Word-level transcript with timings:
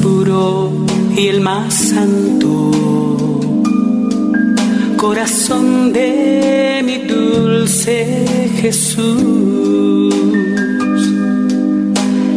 puro 0.00 0.72
y 1.16 1.28
el 1.28 1.40
más 1.40 1.74
santo. 1.74 2.70
Corazón 4.96 5.92
de 5.92 6.82
mi 6.84 6.98
dulce 6.98 8.24
Jesús, 8.60 10.14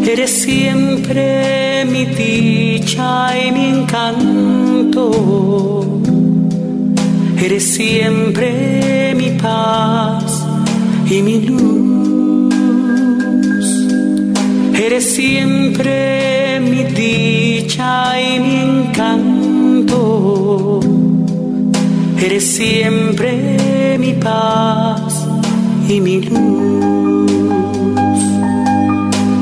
eres 0.05 0.31
siempre 0.31 1.85
mi 1.85 2.05
dicha 2.05 3.37
y 3.37 3.51
mi 3.51 3.65
encanto. 3.79 5.05
Eres 7.41 7.63
siempre 7.63 9.15
mi 9.15 9.29
paz 9.41 10.45
y 11.09 11.21
mi 11.21 11.41
luz. 11.41 12.53
Eres 14.73 15.05
siempre 15.05 16.38
dicha 17.09 18.21
y 18.21 18.39
mi 18.39 18.55
encanto. 18.69 19.99
Eres 22.21 22.43
siempre 22.43 23.97
mi 23.97 24.13
paz 24.13 25.25
y 25.87 26.01
mi 26.01 26.21
luz. 26.21 27.31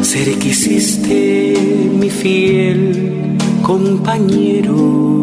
Seré 0.02 0.34
que 0.40 0.50
hiciste 0.50 1.58
mi 2.00 2.10
fiel 2.10 3.38
compañero 3.62 5.22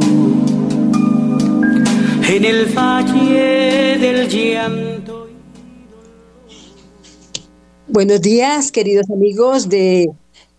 en 2.28 2.44
el 2.44 2.66
valle 2.76 3.98
del 3.98 4.28
llanto. 4.28 5.28
Buenos 7.88 8.20
días, 8.20 8.72
queridos 8.72 9.08
amigos 9.10 9.68
de 9.68 10.10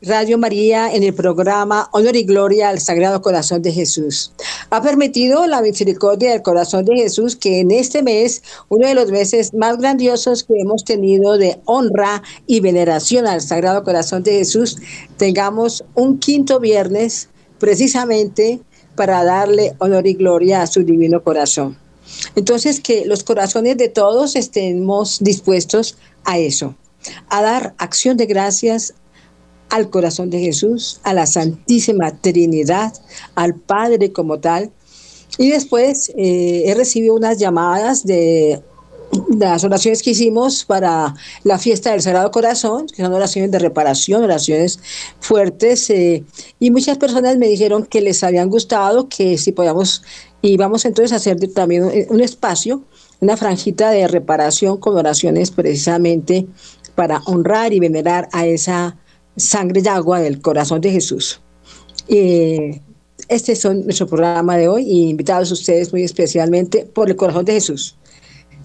Radio 0.06 0.38
María 0.38 0.94
en 0.94 1.02
el 1.02 1.16
programa 1.16 1.90
Honor 1.92 2.16
y 2.16 2.24
Gloria 2.26 2.70
al 2.70 2.80
Sagrado 2.80 3.24
Corazón 3.24 3.64
de 3.64 3.72
Jesús. 3.72 4.32
Ha 4.70 4.80
permitido 4.84 5.48
la 5.48 5.64
misericordia 5.64 6.32
del 6.32 6.44
Corazón 6.44 6.86
de 6.86 6.96
Jesús 6.96 7.36
que 7.36 7.60
en 7.60 7.72
este 7.72 8.04
mes, 8.04 8.44
uno 8.70 8.88
de 8.88 8.94
los 8.94 9.10
meses 9.10 9.56
más 9.56 9.80
grandiosos 9.80 10.44
que 10.44 10.60
hemos 10.60 10.84
tenido 10.84 11.40
de 11.40 11.60
honra 11.66 12.22
y 12.46 12.60
veneración 12.60 13.26
al 13.26 13.42
Sagrado 13.42 13.84
Corazón 13.84 14.22
de 14.22 14.34
Jesús, 14.34 14.78
tengamos 15.18 15.84
un 15.96 16.20
quinto 16.20 16.60
viernes 16.60 17.30
precisamente 17.58 18.60
para 18.96 19.24
darle 19.24 19.74
honor 19.80 20.06
y 20.06 20.14
gloria 20.14 20.62
a 20.62 20.68
su 20.68 20.84
divino 20.84 21.24
corazón. 21.24 21.80
Entonces, 22.36 22.80
que 22.80 23.06
los 23.06 23.24
corazones 23.24 23.78
de 23.78 23.90
todos 23.90 24.36
estemos 24.36 25.18
dispuestos 25.20 25.98
a 26.26 26.38
eso, 26.38 26.76
a 27.30 27.42
dar 27.42 27.74
acción 27.80 28.18
de 28.18 28.28
gracias 28.28 28.94
al 29.70 29.90
corazón 29.90 30.30
de 30.30 30.40
Jesús, 30.40 31.00
a 31.04 31.14
la 31.14 31.26
Santísima 31.26 32.20
Trinidad, 32.22 32.94
al 33.36 33.56
Padre 33.56 34.12
como 34.12 34.40
tal. 34.40 34.72
Y 35.38 35.50
después 35.50 36.14
eh, 36.18 36.64
he 36.66 36.74
recibido 36.76 37.16
unas 37.16 37.38
llamadas 37.38 38.06
de 38.06 38.62
las 39.38 39.64
oraciones 39.64 40.02
que 40.02 40.12
hicimos 40.12 40.66
para 40.66 41.14
la 41.44 41.58
fiesta 41.58 41.92
del 41.92 42.02
Sagrado 42.02 42.32
Corazón, 42.32 42.88
que 42.88 43.04
son 43.04 43.14
oraciones 43.14 43.52
de 43.52 43.60
reparación, 43.60 44.24
oraciones 44.24 44.80
fuertes, 45.20 45.90
eh, 45.90 46.24
y 46.60 46.72
muchas 46.72 46.98
personas 46.98 47.38
me 47.38 47.48
dijeron 47.48 47.86
que 47.86 48.02
les 48.02 48.24
habían 48.24 48.50
gustado, 48.50 49.08
que 49.10 49.38
si 49.38 49.52
podíamos, 49.52 50.04
y 50.42 50.58
vamos 50.58 50.86
entonces 50.86 51.12
a 51.14 51.18
hacer 51.18 51.38
también 51.54 52.08
un 52.10 52.22
espacio, 52.22 52.84
una 53.20 53.38
franjita 53.38 53.92
de 53.92 54.08
reparación 54.08 54.78
con 54.78 54.98
oraciones 54.98 55.52
precisamente 55.52 56.48
para 56.96 57.22
honrar 57.26 57.74
y 57.74 57.80
venerar 57.80 58.30
a 58.32 58.46
esa 58.46 58.98
sangre 59.36 59.82
y 59.84 59.88
agua 59.88 60.20
del 60.20 60.42
corazón 60.42 60.82
de 60.82 60.92
Jesús. 60.92 61.42
Eh, 62.08 62.82
este 63.28 63.54
es 63.54 63.66
nuestro 63.66 64.08
programa 64.08 64.58
de 64.58 64.68
hoy 64.68 64.84
y 64.84 65.10
invitados 65.10 65.52
ustedes 65.52 65.92
muy 65.92 66.04
especialmente 66.04 66.86
por 66.86 67.10
el 67.10 67.16
corazón 67.16 67.46
de 67.46 67.54
Jesús 67.54 67.98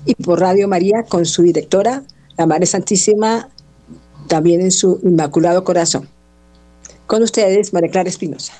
y 0.04 0.14
por 0.14 0.41
Radio 0.41 0.69
María 0.69 1.04
con 1.09 1.25
su 1.25 1.42
directora, 1.42 2.03
la 2.36 2.47
Madre 2.47 2.66
Santísima, 2.66 3.48
también 4.28 4.60
en 4.60 4.70
su 4.70 5.00
Inmaculado 5.03 5.64
Corazón. 5.64 6.09
Con 7.06 7.22
ustedes, 7.22 7.72
María 7.72 7.91
Clara 7.91 8.09
Espinosa. 8.09 8.53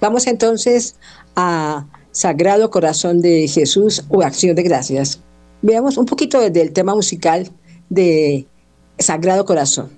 Vamos 0.00 0.26
entonces 0.26 0.96
a 1.34 1.86
Sagrado 2.12 2.70
Corazón 2.70 3.20
de 3.20 3.48
Jesús 3.48 4.04
o 4.08 4.22
Acción 4.22 4.54
de 4.54 4.62
Gracias. 4.62 5.20
Veamos 5.62 5.96
un 5.96 6.06
poquito 6.06 6.40
del 6.48 6.72
tema 6.72 6.94
musical 6.94 7.50
de 7.88 8.46
Sagrado 8.98 9.44
Corazón. 9.44 9.90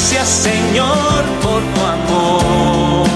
Gracias 0.00 0.28
Señor 0.28 1.24
por 1.42 1.62
tu 1.74 1.80
amor. 1.84 3.06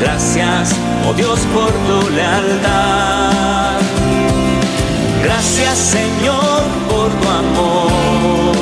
Gracias, 0.00 0.74
oh 1.06 1.12
Dios, 1.12 1.40
por 1.52 1.70
tu 1.70 2.08
lealtad. 2.08 3.80
Gracias 5.22 5.76
Señor 5.76 6.62
por 6.88 7.10
tu 7.20 7.28
amor. 7.28 8.56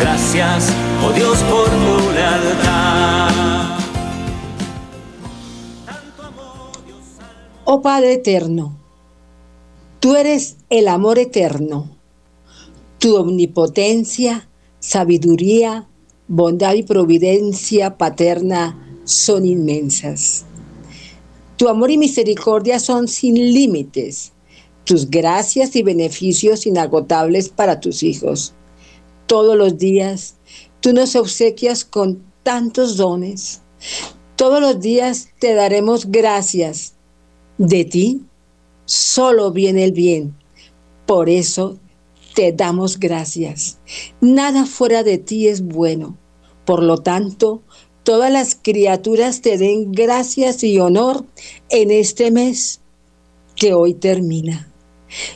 Gracias, 0.00 0.72
oh 1.06 1.12
Dios, 1.12 1.38
por 1.44 1.66
tu 1.66 2.12
lealtad. 2.12 3.78
Oh 7.64 7.80
Padre 7.80 8.14
eterno, 8.14 8.76
tú 10.00 10.16
eres 10.16 10.56
el 10.68 10.88
amor 10.88 11.20
eterno. 11.20 11.90
Tu 12.98 13.14
omnipotencia 13.14 14.47
sabiduría, 14.80 15.88
bondad 16.28 16.74
y 16.74 16.82
providencia 16.82 17.96
paterna 17.96 19.00
son 19.04 19.46
inmensas. 19.46 20.44
Tu 21.56 21.68
amor 21.68 21.90
y 21.90 21.98
misericordia 21.98 22.78
son 22.78 23.08
sin 23.08 23.34
límites, 23.34 24.32
tus 24.84 25.10
gracias 25.10 25.74
y 25.74 25.82
beneficios 25.82 26.66
inagotables 26.66 27.48
para 27.48 27.80
tus 27.80 28.02
hijos. 28.02 28.54
Todos 29.26 29.56
los 29.56 29.76
días 29.76 30.36
tú 30.80 30.92
nos 30.92 31.16
obsequias 31.16 31.84
con 31.84 32.22
tantos 32.42 32.96
dones. 32.96 33.60
Todos 34.36 34.60
los 34.60 34.80
días 34.80 35.30
te 35.38 35.54
daremos 35.54 36.06
gracias. 36.06 36.94
De 37.58 37.84
ti 37.84 38.22
solo 38.84 39.50
viene 39.50 39.84
el 39.84 39.92
bien. 39.92 40.34
Por 41.06 41.28
eso 41.28 41.78
te 42.34 42.52
damos 42.52 42.98
gracias. 42.98 43.78
Nada 44.20 44.66
fuera 44.66 45.02
de 45.02 45.18
ti 45.18 45.48
es 45.48 45.62
bueno. 45.62 46.16
Por 46.64 46.82
lo 46.82 46.98
tanto, 46.98 47.62
todas 48.02 48.30
las 48.30 48.54
criaturas 48.54 49.40
te 49.40 49.58
den 49.58 49.92
gracias 49.92 50.62
y 50.64 50.78
honor 50.78 51.24
en 51.68 51.90
este 51.90 52.30
mes 52.30 52.80
que 53.56 53.74
hoy 53.74 53.94
termina. 53.94 54.70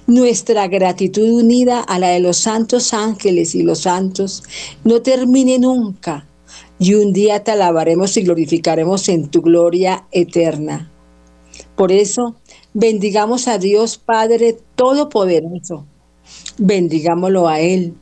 Nuestra 0.06 0.69
gratitud 0.69 1.31
unida 1.31 1.81
a 1.81 1.98
la 1.98 2.08
de 2.08 2.20
los 2.20 2.36
santos 2.36 2.92
ángeles 2.92 3.54
y 3.54 3.62
los 3.62 3.81
santos 3.81 4.42
no 4.84 5.00
termine 5.00 5.58
nunca 5.58 6.28
y 6.78 6.94
un 6.94 7.12
día 7.12 7.42
te 7.42 7.52
alabaremos 7.52 8.16
y 8.16 8.22
glorificaremos 8.22 9.08
en 9.08 9.28
tu 9.28 9.41
gloria 9.41 10.06
eterna. 10.10 10.91
Por 11.75 11.91
eso, 11.91 12.36
bendigamos 12.75 13.48
a 13.48 13.56
Dios 13.56 13.97
Padre 13.98 14.58
Todopoderoso 14.75 15.86
bendigámoslo 16.58 17.49
a 17.49 17.60
Él 17.60 17.94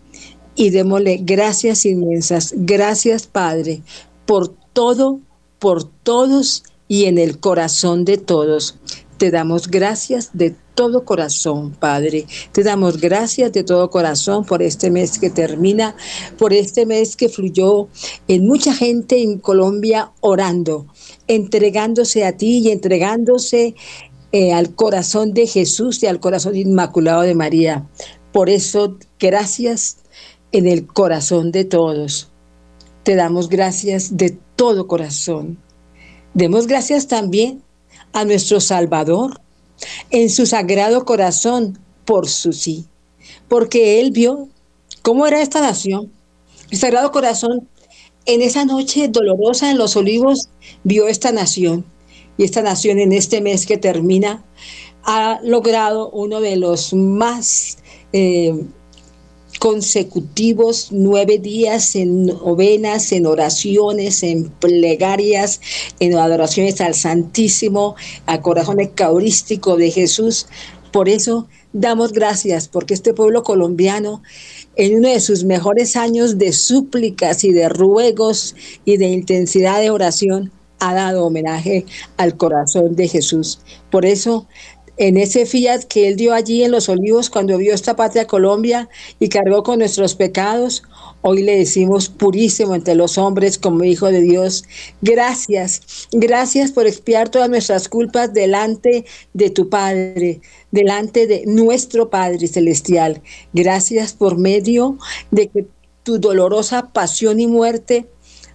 y 0.55 0.71
démosle 0.71 1.21
gracias 1.23 1.87
inmensas. 1.87 2.53
Gracias, 2.57 3.27
Padre, 3.27 3.83
por 4.27 4.49
todo, 4.73 5.21
por 5.59 5.85
todos 5.85 6.65
y 6.89 7.05
en 7.05 7.19
el 7.19 7.39
corazón 7.39 8.05
de 8.05 8.19
todos. 8.19 8.79
Te 9.17 9.31
damos 9.31 9.69
gracias 9.69 10.31
de 10.33 10.55
todo 10.75 11.05
corazón, 11.05 11.73
Padre. 11.73 12.27
Te 12.53 12.63
damos 12.63 13.01
gracias 13.01 13.53
de 13.53 13.65
todo 13.65 13.91
corazón 13.91 14.47
por 14.47 14.63
este 14.63 14.91
mes 14.91 15.19
que 15.19 15.29
termina, 15.29 15.95
por 16.39 16.53
este 16.53 16.87
mes 16.87 17.17
que 17.17 17.29
fluyó 17.29 17.89
en 18.29 18.47
mucha 18.47 18.75
gente 18.75 19.23
en 19.23 19.39
Colombia 19.39 20.11
orando, 20.21 20.87
entregándose 21.27 22.25
a 22.25 22.37
ti 22.37 22.59
y 22.59 22.71
entregándose 22.71 23.75
eh, 24.33 24.53
al 24.53 24.75
corazón 24.75 25.35
de 25.35 25.47
Jesús 25.47 26.03
y 26.03 26.07
al 26.07 26.19
corazón 26.19 26.57
inmaculado 26.57 27.23
de 27.23 27.35
María. 27.35 27.87
Por 28.33 28.49
eso, 28.49 28.97
gracias 29.19 29.99
en 30.53 30.67
el 30.67 30.87
corazón 30.87 31.53
de 31.53 31.65
todos. 31.65 32.29
Te 33.03 33.15
damos 33.15 33.49
gracias 33.49 34.17
de 34.17 34.39
todo 34.57 34.87
corazón. 34.87 35.59
Demos 36.35 36.67
gracias 36.67 37.09
también 37.09 37.63
a 38.13 38.25
nuestro 38.25 38.61
Salvador 38.61 39.41
en 40.11 40.31
su 40.31 40.47
sagrado 40.47 41.05
corazón 41.05 41.79
por 42.05 42.29
su 42.29 42.53
sí, 42.53 42.87
porque 43.49 44.01
Él 44.01 44.11
vio 44.11 44.49
cómo 45.03 45.27
era 45.27 45.41
esta 45.41 45.61
nación. 45.61 46.13
El 46.71 46.79
sagrado 46.79 47.11
corazón 47.11 47.69
en 48.27 48.43
esa 48.43 48.65
noche 48.65 49.09
dolorosa 49.09 49.71
en 49.71 49.79
los 49.79 49.97
olivos 49.97 50.51
vio 50.85 51.09
esta 51.09 51.33
nación 51.33 51.85
y 52.37 52.45
esta 52.45 52.63
nación 52.63 52.99
en 52.99 53.13
este 53.13 53.41
mes 53.41 53.67
que 53.67 53.77
termina 53.77 54.45
ha 55.03 55.41
logrado 55.43 56.11
uno 56.11 56.41
de 56.41 56.57
los 56.57 56.93
más 56.93 57.79
eh, 58.13 58.55
consecutivos 59.59 60.89
nueve 60.91 61.39
días 61.39 61.95
en 61.95 62.27
novenas, 62.27 63.13
en 63.13 63.27
oraciones, 63.27 64.23
en 64.23 64.49
plegarias, 64.49 65.61
en 66.01 66.17
adoraciones 66.17 66.81
al 66.81 66.95
Santísimo, 66.95 67.95
al 68.27 68.41
corazón 68.41 68.81
eucarístico 68.81 69.77
de 69.77 69.91
Jesús. 69.91 70.47
Por 70.93 71.09
eso 71.09 71.47
damos 71.73 72.13
gracias, 72.13 72.69
porque 72.69 72.95
este 72.95 73.13
pueblo 73.13 73.43
colombiano, 73.43 74.23
en 74.77 74.97
uno 74.97 75.09
de 75.09 75.21
sus 75.21 75.45
mejores 75.45 75.95
años 75.95 76.39
de 76.39 76.53
súplicas 76.53 77.45
y 77.45 77.53
de 77.53 77.69
ruegos 77.69 78.57
y 78.85 78.97
de 78.97 79.09
intensidad 79.09 79.81
de 79.81 79.91
oración, 79.91 80.51
ha 80.81 80.95
dado 80.95 81.27
homenaje 81.27 81.85
al 82.17 82.37
corazón 82.37 82.97
de 82.97 83.07
Jesús. 83.07 83.61
Por 83.91 84.07
eso 84.07 84.49
en 84.97 85.17
ese 85.17 85.47
fiat 85.47 85.85
que 85.85 86.09
él 86.09 86.17
dio 86.17 86.35
allí 86.35 86.63
en 86.63 86.73
los 86.73 86.89
olivos 86.89 87.31
cuando 87.31 87.57
vio 87.59 87.75
esta 87.75 87.97
patria 87.97 88.27
Colombia 88.27 88.89
y 89.19 89.29
cargó 89.29 89.63
con 89.63 89.79
nuestros 89.79 90.15
pecados, 90.15 90.83
hoy 91.23 91.43
le 91.43 91.57
decimos 91.57 92.09
purísimo 92.09 92.75
entre 92.75 92.95
los 92.95 93.19
hombres 93.19 93.59
como 93.59 93.85
hijo 93.85 94.07
de 94.07 94.21
Dios. 94.21 94.65
Gracias, 95.01 96.09
gracias 96.13 96.73
por 96.73 96.87
expiar 96.87 97.29
todas 97.29 97.49
nuestras 97.49 97.89
culpas 97.89 98.33
delante 98.33 99.05
de 99.33 99.51
tu 99.51 99.69
Padre, 99.69 100.41
delante 100.71 101.27
de 101.27 101.45
nuestro 101.47 102.11
Padre 102.11 102.47
Celestial. 102.47 103.23
Gracias 103.53 104.13
por 104.13 104.39
medio 104.39 104.99
de 105.31 105.49
que 105.49 105.67
tu 106.03 106.19
dolorosa 106.19 106.93
pasión 106.93 107.41
y 107.41 107.47
muerte 107.47 108.07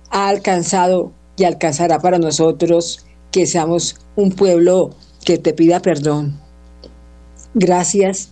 ha 0.10 0.28
alcanzado 0.30 1.12
y 1.38 1.44
alcanzará 1.44 2.00
para 2.00 2.18
nosotros 2.18 3.06
que 3.32 3.46
seamos 3.46 3.98
un 4.16 4.32
pueblo 4.32 4.92
que 5.26 5.38
te 5.38 5.54
pida 5.54 5.82
perdón. 5.82 6.40
Gracias 7.54 8.30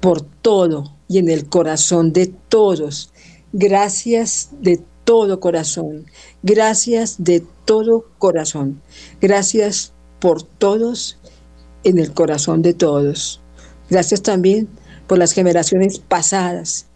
por 0.00 0.22
todo 0.22 0.96
y 1.06 1.18
en 1.18 1.28
el 1.28 1.48
corazón 1.48 2.12
de 2.12 2.26
todos. 2.26 3.12
Gracias 3.52 4.50
de 4.60 4.82
todo 5.04 5.38
corazón. 5.38 6.06
Gracias 6.42 7.16
de 7.18 7.44
todo 7.64 8.06
corazón. 8.18 8.80
Gracias 9.20 9.92
por 10.18 10.42
todos 10.42 11.18
en 11.84 11.98
el 11.98 12.12
corazón 12.12 12.62
de 12.62 12.74
todos. 12.74 13.40
Gracias 13.88 14.22
también 14.22 14.68
por 15.06 15.18
las 15.18 15.32
generaciones 15.32 15.98
pasadas 15.98 16.86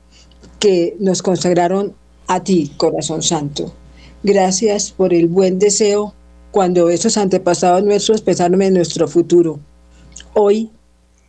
que 0.58 0.97
nos 1.00 1.23
consagraron 1.23 1.94
a 2.26 2.43
ti, 2.43 2.73
corazón 2.76 3.23
santo. 3.23 3.75
Gracias 4.23 4.93
por 4.93 5.12
el 5.12 5.26
buen 5.26 5.58
deseo 5.58 6.14
cuando 6.54 6.88
esos 6.88 7.16
antepasados 7.16 7.82
nuestros 7.82 8.22
pensaron 8.22 8.62
en 8.62 8.74
nuestro 8.74 9.08
futuro. 9.08 9.58
Hoy 10.34 10.70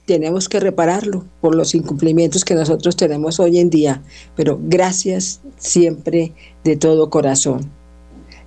tenemos 0.06 0.48
que 0.48 0.60
repararlo 0.60 1.26
por 1.42 1.56
los 1.56 1.74
incumplimientos 1.74 2.46
que 2.46 2.54
nosotros 2.54 2.96
tenemos 2.96 3.40
hoy 3.40 3.58
en 3.58 3.72
día, 3.72 4.04
pero 4.36 4.60
gracias 4.62 5.42
siempre 5.58 6.34
de 6.64 6.76
todo 6.76 7.10
corazón. 7.10 7.72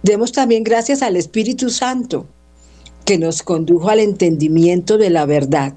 Demos 0.04 0.30
también 0.30 0.62
gracias 0.62 1.02
al 1.02 1.16
Espíritu 1.16 1.69
Santo 1.69 2.26
que 3.04 3.19
nos 3.19 3.42
condujo 3.42 3.88
al 3.88 3.98
entendimiento 3.98 4.98
de 4.98 5.10
la 5.10 5.26
verdad 5.26 5.75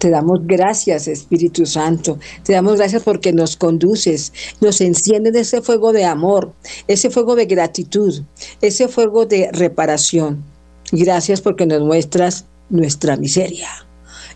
te 0.00 0.08
damos 0.08 0.46
gracias, 0.46 1.06
Espíritu 1.08 1.66
Santo. 1.66 2.18
Te 2.42 2.54
damos 2.54 2.76
gracias 2.78 3.02
porque 3.02 3.34
nos 3.34 3.54
conduces, 3.56 4.32
nos 4.62 4.80
enciendes 4.80 5.34
ese 5.34 5.60
fuego 5.60 5.92
de 5.92 6.06
amor, 6.06 6.54
ese 6.88 7.10
fuego 7.10 7.36
de 7.36 7.44
gratitud, 7.44 8.22
ese 8.62 8.88
fuego 8.88 9.26
de 9.26 9.50
reparación. 9.52 10.42
Gracias 10.90 11.42
porque 11.42 11.66
nos 11.66 11.82
muestras 11.82 12.46
nuestra 12.70 13.18
miseria 13.18 13.68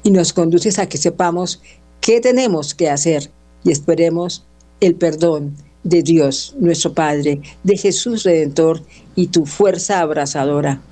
y 0.02 0.10
nos 0.10 0.34
conduces 0.34 0.78
a 0.78 0.86
que 0.86 0.98
sepamos 0.98 1.62
qué 2.02 2.20
tenemos 2.20 2.74
que 2.74 2.90
hacer 2.90 3.30
y 3.64 3.72
esperemos 3.72 4.44
el 4.80 4.96
perdón 4.96 5.56
de 5.82 6.02
Dios, 6.02 6.54
nuestro 6.58 6.92
Padre, 6.92 7.40
de 7.62 7.78
Jesús 7.78 8.24
Redentor 8.24 8.82
y 9.14 9.28
tu 9.28 9.46
fuerza 9.46 10.00
abrazadora. 10.00 10.82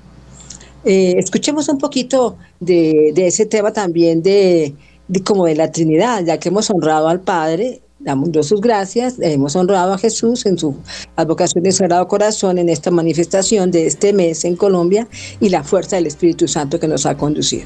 Eh, 0.85 1.15
escuchemos 1.17 1.69
un 1.69 1.77
poquito 1.77 2.37
de, 2.59 3.13
ese 3.15 3.45
tema 3.45 3.71
también 3.71 4.21
de, 4.21 4.75
como 5.23 5.45
de 5.45 5.55
la 5.55 5.71
Trinidad, 5.71 6.23
ya 6.25 6.37
que 6.37 6.49
hemos 6.49 6.69
honrado 6.69 7.07
al 7.07 7.21
Padre, 7.21 7.81
damos 7.99 8.29
sus 8.45 8.59
gracias, 8.59 9.15
hemos 9.19 9.55
honrado 9.55 9.93
a 9.93 9.97
Jesús 9.97 10.45
en 10.45 10.57
su 10.57 10.75
advocación 11.15 11.63
de 11.63 11.71
Sagrado 11.71 12.07
Corazón 12.07 12.57
en 12.57 12.67
esta 12.67 12.91
manifestación 12.91 13.71
de 13.71 13.87
este 13.87 14.11
mes 14.11 14.43
en 14.43 14.57
Colombia 14.57 15.07
y 15.39 15.49
la 15.49 15.63
fuerza 15.63 15.95
del 15.95 16.07
Espíritu 16.07 16.47
Santo 16.47 16.79
que 16.79 16.87
nos 16.87 17.05
ha 17.05 17.15
conducido. 17.15 17.63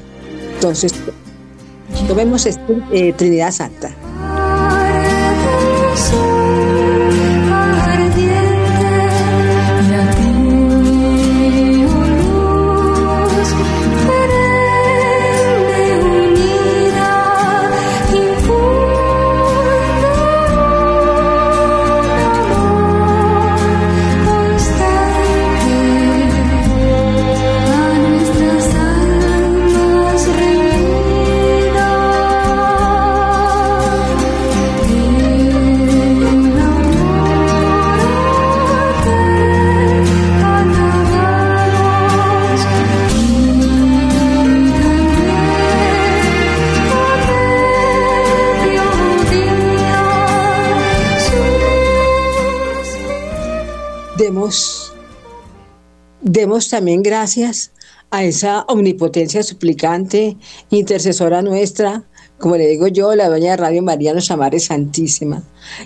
Entonces, 0.54 0.92
tomemos 2.06 2.46
eh, 2.46 3.12
Trinidad 3.16 3.50
Santa. 3.50 3.94
También 56.66 57.04
gracias 57.04 57.70
a 58.10 58.24
esa 58.24 58.62
omnipotencia 58.62 59.42
suplicante, 59.44 60.36
intercesora 60.70 61.42
nuestra, 61.42 62.04
como 62.38 62.56
le 62.56 62.66
digo 62.66 62.86
yo, 62.88 63.14
la 63.14 63.28
doña 63.28 63.50
de 63.50 63.56
Radio 63.56 63.82
María 63.82 64.14
nos 64.14 64.30
Madre 64.36 64.60
Santísima. 64.60 65.42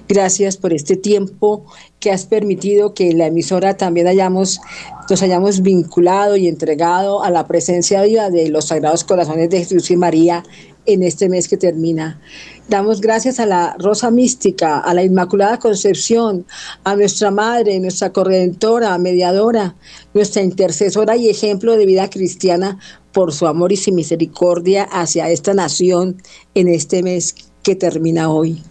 Gracias 0.08 0.56
por 0.56 0.72
este 0.72 0.96
tiempo 0.96 1.64
que 1.98 2.10
has 2.10 2.26
permitido 2.26 2.94
que 2.94 3.12
la 3.12 3.26
emisora 3.26 3.76
también 3.76 4.06
hayamos, 4.06 4.60
nos 5.08 5.22
hayamos 5.22 5.62
vinculado 5.62 6.36
y 6.36 6.48
entregado 6.48 7.24
a 7.24 7.30
la 7.30 7.46
presencia 7.46 8.02
viva 8.02 8.30
de 8.30 8.50
los 8.50 8.66
Sagrados 8.66 9.02
Corazones 9.02 9.50
de 9.50 9.58
Jesús 9.58 9.90
y 9.90 9.96
María 9.96 10.42
en 10.86 11.02
este 11.02 11.28
mes 11.28 11.48
que 11.48 11.56
termina. 11.56 12.20
Damos 12.68 13.00
gracias 13.00 13.40
a 13.40 13.46
la 13.46 13.76
Rosa 13.78 14.10
Mística, 14.10 14.78
a 14.78 14.94
la 14.94 15.02
Inmaculada 15.02 15.58
Concepción, 15.58 16.46
a 16.84 16.94
nuestra 16.94 17.30
Madre, 17.30 17.78
nuestra 17.80 18.12
Corredentora, 18.12 18.96
mediadora, 18.98 19.74
nuestra 20.14 20.42
intercesora 20.42 21.16
y 21.16 21.28
ejemplo 21.28 21.76
de 21.76 21.86
vida 21.86 22.08
cristiana 22.08 22.78
por 23.12 23.32
su 23.32 23.46
amor 23.46 23.72
y 23.72 23.76
su 23.76 23.92
misericordia 23.92 24.84
hacia 24.84 25.28
esta 25.28 25.54
nación 25.54 26.22
en 26.54 26.68
este 26.68 27.02
mes 27.02 27.34
que 27.62 27.74
termina 27.74 28.30
hoy. 28.30 28.62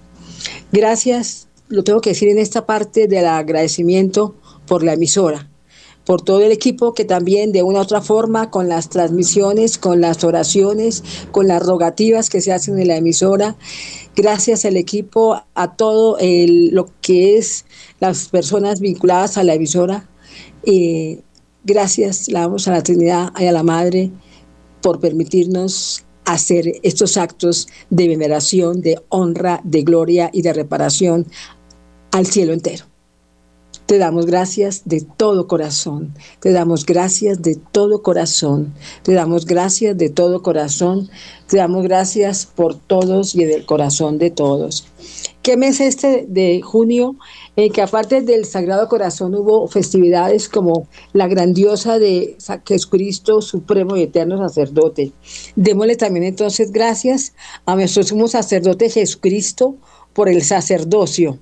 Gracias, 0.71 1.49
lo 1.67 1.83
tengo 1.83 2.01
que 2.01 2.11
decir 2.11 2.29
en 2.29 2.39
esta 2.39 2.65
parte 2.65 3.07
del 3.07 3.27
agradecimiento 3.27 4.35
por 4.65 4.83
la 4.83 4.93
emisora 4.93 5.50
por 6.11 6.23
todo 6.23 6.41
el 6.41 6.51
equipo 6.51 6.93
que 6.93 7.05
también 7.05 7.53
de 7.53 7.63
una 7.63 7.79
u 7.79 7.81
otra 7.83 8.01
forma, 8.01 8.51
con 8.51 8.67
las 8.67 8.89
transmisiones, 8.89 9.77
con 9.77 10.01
las 10.01 10.25
oraciones, 10.25 11.05
con 11.31 11.47
las 11.47 11.65
rogativas 11.65 12.29
que 12.29 12.41
se 12.41 12.51
hacen 12.51 12.77
en 12.77 12.89
la 12.89 12.97
emisora, 12.97 13.55
gracias 14.13 14.65
al 14.65 14.75
equipo, 14.75 15.41
a 15.55 15.75
todo 15.77 16.17
lo 16.19 16.89
que 16.99 17.37
es 17.37 17.63
las 18.01 18.27
personas 18.27 18.81
vinculadas 18.81 19.37
a 19.37 19.45
la 19.45 19.53
emisora. 19.53 20.09
Eh, 20.65 21.21
gracias, 21.63 22.27
la 22.27 22.43
a 22.43 22.71
la 22.71 22.83
Trinidad 22.83 23.31
y 23.39 23.45
a 23.45 23.53
la 23.53 23.63
Madre 23.63 24.11
por 24.81 24.99
permitirnos 24.99 26.03
hacer 26.25 26.73
estos 26.83 27.15
actos 27.15 27.69
de 27.89 28.09
veneración, 28.09 28.81
de 28.81 29.01
honra, 29.07 29.61
de 29.63 29.83
gloria 29.83 30.29
y 30.33 30.41
de 30.41 30.51
reparación 30.51 31.25
al 32.11 32.25
cielo 32.25 32.51
entero. 32.51 32.90
Te 33.91 33.97
damos 33.97 34.25
gracias 34.25 34.83
de 34.85 35.01
todo 35.01 35.49
corazón. 35.49 36.13
Te 36.39 36.53
damos 36.53 36.85
gracias 36.85 37.41
de 37.41 37.57
todo 37.73 38.01
corazón. 38.01 38.73
Te 39.03 39.11
damos 39.11 39.45
gracias 39.45 39.97
de 39.97 40.07
todo 40.07 40.41
corazón. 40.41 41.09
Te 41.49 41.57
damos 41.57 41.83
gracias 41.83 42.45
por 42.45 42.75
todos 42.75 43.35
y 43.35 43.43
del 43.43 43.65
corazón 43.65 44.17
de 44.17 44.31
todos. 44.31 44.87
¿Qué 45.41 45.57
mes 45.57 45.81
este 45.81 46.25
de 46.25 46.61
junio? 46.61 47.17
En 47.57 47.69
que 47.73 47.81
aparte 47.81 48.21
del 48.21 48.45
Sagrado 48.45 48.87
Corazón 48.87 49.35
hubo 49.35 49.67
festividades 49.67 50.47
como 50.47 50.87
la 51.11 51.27
grandiosa 51.27 51.99
de 51.99 52.37
Jesucristo 52.65 53.41
Supremo 53.41 53.97
y 53.97 54.03
Eterno 54.03 54.37
Sacerdote. 54.37 55.11
Démosle 55.57 55.97
también 55.97 56.23
entonces 56.23 56.71
gracias 56.71 57.33
a 57.65 57.75
nuestro 57.75 58.03
sumo 58.03 58.29
sacerdote 58.29 58.89
Jesucristo 58.89 59.75
por 60.13 60.29
el 60.29 60.43
sacerdocio 60.43 61.39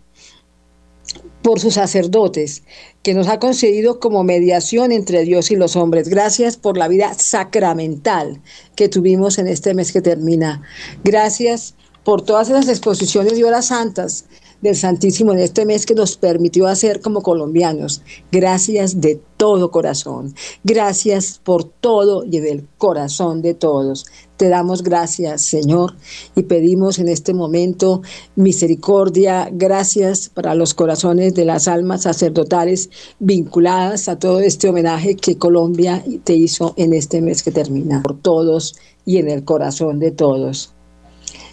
por 1.49 1.59
sus 1.59 1.73
sacerdotes, 1.73 2.61
que 3.01 3.15
nos 3.15 3.27
ha 3.27 3.39
concedido 3.39 3.99
como 3.99 4.23
mediación 4.23 4.91
entre 4.91 5.23
Dios 5.23 5.49
y 5.49 5.55
los 5.55 5.75
hombres. 5.75 6.07
Gracias 6.07 6.57
por 6.57 6.77
la 6.77 6.87
vida 6.87 7.15
sacramental 7.15 8.39
que 8.75 8.87
tuvimos 8.87 9.39
en 9.39 9.47
este 9.47 9.73
mes 9.73 9.91
que 9.91 9.99
termina. 9.99 10.61
Gracias 11.03 11.73
por 12.03 12.21
todas 12.21 12.49
las 12.49 12.69
exposiciones 12.69 13.35
y 13.35 13.41
horas 13.41 13.65
santas 13.65 14.25
del 14.61 14.75
Santísimo 14.75 15.31
en 15.33 15.39
este 15.39 15.65
mes 15.65 15.85
que 15.85 15.95
nos 15.95 16.17
permitió 16.17 16.67
hacer 16.67 17.01
como 17.01 17.21
colombianos. 17.21 18.01
Gracias 18.31 19.01
de 19.01 19.21
todo 19.37 19.71
corazón. 19.71 20.33
Gracias 20.63 21.39
por 21.43 21.63
todo 21.63 22.25
y 22.25 22.39
del 22.39 22.67
corazón 22.77 23.41
de 23.41 23.53
todos. 23.53 24.05
Te 24.35 24.49
damos 24.49 24.83
gracias, 24.83 25.41
Señor, 25.41 25.95
y 26.35 26.43
pedimos 26.43 26.99
en 26.99 27.09
este 27.09 27.33
momento 27.33 28.01
misericordia, 28.35 29.49
gracias 29.51 30.29
para 30.29 30.55
los 30.55 30.73
corazones 30.73 31.33
de 31.35 31.45
las 31.45 31.67
almas 31.67 32.03
sacerdotales 32.03 32.89
vinculadas 33.19 34.07
a 34.07 34.17
todo 34.17 34.39
este 34.39 34.69
homenaje 34.69 35.15
que 35.15 35.37
Colombia 35.37 36.03
te 36.23 36.35
hizo 36.35 36.73
en 36.77 36.93
este 36.93 37.21
mes 37.21 37.43
que 37.43 37.51
termina, 37.51 38.01
por 38.01 38.17
todos 38.21 38.75
y 39.05 39.17
en 39.17 39.29
el 39.29 39.43
corazón 39.43 39.99
de 39.99 40.11
todos. 40.11 40.73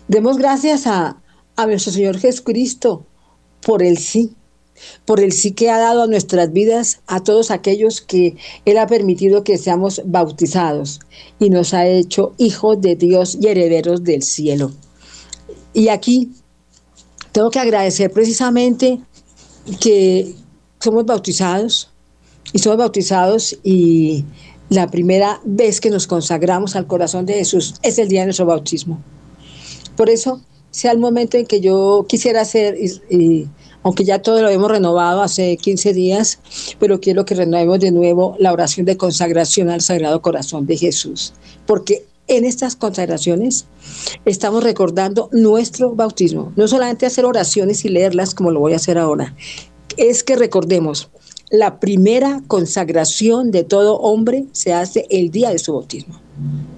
Demos 0.09 0.39
gracias 0.39 0.87
a, 0.87 1.21
a 1.57 1.67
nuestro 1.67 1.93
Señor 1.93 2.19
Jesucristo 2.19 3.05
por 3.63 3.83
el 3.83 3.99
sí, 3.99 4.33
por 5.05 5.21
el 5.21 5.33
sí 5.33 5.53
que 5.53 5.71
ha 5.71 5.79
dado 5.79 6.03
a 6.03 6.07
nuestras 6.07 6.53
vidas 6.53 7.01
a 7.07 7.23
todos 7.23 7.51
aquellos 7.51 8.01
que 8.01 8.37
Él 8.65 8.79
ha 8.79 8.87
permitido 8.87 9.43
que 9.43 9.59
seamos 9.59 10.03
bautizados 10.05 11.01
y 11.39 11.51
nos 11.51 11.75
ha 11.75 11.87
hecho 11.87 12.35
hijos 12.39 12.81
de 12.81 12.97
Dios 12.97 13.39
y 13.41 13.49
herederos 13.49 14.05
del 14.05 14.23
cielo. 14.23 14.73
Y 15.73 15.89
aquí 15.89 16.31
tengo 17.33 17.51
que 17.51 17.59
agradecer 17.59 18.11
precisamente 18.11 19.01
que 19.81 20.35
somos 20.81 21.05
bautizados 21.05 21.91
y 22.53 22.59
somos 22.59 22.79
bautizados 22.79 23.59
y 23.65 24.25
la 24.69 24.89
primera 24.89 25.41
vez 25.45 25.81
que 25.81 25.91
nos 25.91 26.07
consagramos 26.07 26.77
al 26.77 26.87
corazón 26.87 27.27
de 27.27 27.35
Jesús 27.35 27.75
es 27.83 27.99
el 27.99 28.09
día 28.09 28.21
de 28.21 28.27
nuestro 28.27 28.47
bautismo. 28.47 29.03
Por 29.97 30.11
eso 30.11 30.41
sea 30.76 30.92
el 30.92 30.99
momento 30.99 31.38
en 31.38 31.47
que 31.47 31.62
yo 31.62 32.04
quisiera 32.06 32.42
hacer, 32.42 32.76
y, 33.09 33.47
aunque 33.83 34.04
ya 34.04 34.21
todo 34.21 34.42
lo 34.42 34.50
hemos 34.50 34.71
renovado 34.71 35.23
hace 35.23 35.56
15 35.56 35.95
días, 35.95 36.38
pero 36.78 37.00
quiero 37.00 37.25
que 37.25 37.35
renovemos 37.35 37.80
de 37.80 37.92
nuevo 37.92 38.37
la 38.38 38.52
oración 38.52 38.85
de 38.85 38.99
consagración 38.99 39.71
al 39.71 39.80
Sagrado 39.80 40.21
Corazón 40.21 40.66
de 40.66 40.76
Jesús, 40.76 41.33
porque 41.64 42.04
en 42.28 42.45
estas 42.45 42.76
consagraciones 42.76 43.64
estamos 44.26 44.62
recordando 44.62 45.30
nuestro 45.33 45.95
bautismo, 45.95 46.52
no 46.56 46.68
solamente 46.68 47.06
hacer 47.06 47.25
oraciones 47.25 47.87
y 47.87 47.88
leerlas 47.88 48.35
como 48.35 48.50
lo 48.50 48.61
voy 48.61 48.75
a 48.75 48.76
hacer 48.76 48.99
ahora, 48.99 49.35
es 49.97 50.23
que 50.25 50.37
recordemos, 50.37 51.09
la 51.49 51.80
primera 51.80 52.42
consagración 52.49 53.50
de 53.50 53.64
todo 53.64 53.97
hombre 53.97 54.45
se 54.52 54.75
hace 54.75 55.06
el 55.09 55.30
día 55.30 55.49
de 55.49 55.59
su 55.59 55.73
bautismo. 55.73 56.21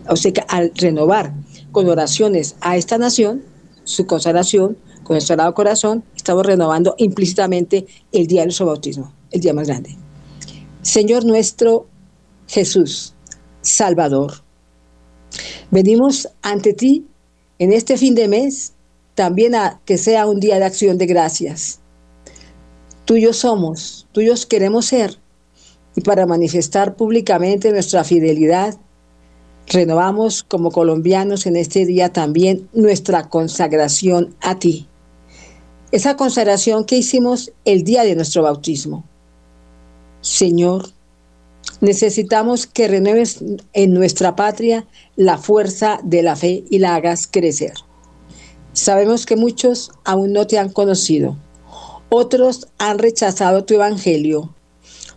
O 0.08 0.14
sea 0.14 0.32
que 0.32 0.44
al 0.46 0.70
renovar 0.76 1.34
con 1.72 1.88
oraciones 1.88 2.54
a 2.60 2.76
esta 2.76 2.96
nación, 2.96 3.42
su 3.88 4.06
consagración 4.06 4.76
con 5.02 5.16
el 5.16 5.22
Sagrado 5.22 5.54
Corazón, 5.54 6.04
estamos 6.14 6.44
renovando 6.44 6.94
implícitamente 6.98 7.86
el 8.12 8.26
día 8.26 8.44
de 8.44 8.50
su 8.50 8.66
bautismo, 8.66 9.14
el 9.30 9.40
día 9.40 9.54
más 9.54 9.66
grande. 9.66 9.96
Señor 10.82 11.24
nuestro 11.24 11.86
Jesús, 12.48 13.14
Salvador, 13.62 14.42
venimos 15.70 16.28
ante 16.42 16.74
ti 16.74 17.06
en 17.58 17.72
este 17.72 17.96
fin 17.96 18.14
de 18.14 18.28
mes 18.28 18.74
también 19.14 19.54
a 19.54 19.80
que 19.86 19.96
sea 19.96 20.26
un 20.26 20.38
día 20.38 20.58
de 20.58 20.66
acción 20.66 20.98
de 20.98 21.06
gracias. 21.06 21.80
Tuyos 23.06 23.38
somos, 23.38 24.06
tuyos 24.12 24.44
queremos 24.44 24.84
ser, 24.84 25.18
y 25.96 26.02
para 26.02 26.26
manifestar 26.26 26.94
públicamente 26.94 27.72
nuestra 27.72 28.04
fidelidad 28.04 28.78
renovamos 29.68 30.42
como 30.42 30.70
colombianos 30.70 31.46
en 31.46 31.56
este 31.56 31.84
día 31.84 32.12
también 32.12 32.68
nuestra 32.72 33.28
consagración 33.28 34.34
a 34.40 34.58
ti. 34.58 34.88
Esa 35.92 36.16
consagración 36.16 36.84
que 36.84 36.96
hicimos 36.96 37.52
el 37.64 37.84
día 37.84 38.04
de 38.04 38.14
nuestro 38.14 38.42
bautismo. 38.42 39.04
Señor, 40.20 40.90
necesitamos 41.80 42.66
que 42.66 42.88
renueves 42.88 43.42
en 43.72 43.94
nuestra 43.94 44.36
patria 44.36 44.86
la 45.16 45.38
fuerza 45.38 46.00
de 46.02 46.22
la 46.22 46.36
fe 46.36 46.64
y 46.70 46.78
la 46.78 46.94
hagas 46.94 47.26
crecer. 47.26 47.72
Sabemos 48.72 49.26
que 49.26 49.36
muchos 49.36 49.90
aún 50.04 50.32
no 50.32 50.46
te 50.46 50.58
han 50.58 50.70
conocido. 50.70 51.36
Otros 52.10 52.68
han 52.78 52.98
rechazado 52.98 53.64
tu 53.64 53.74
evangelio. 53.74 54.54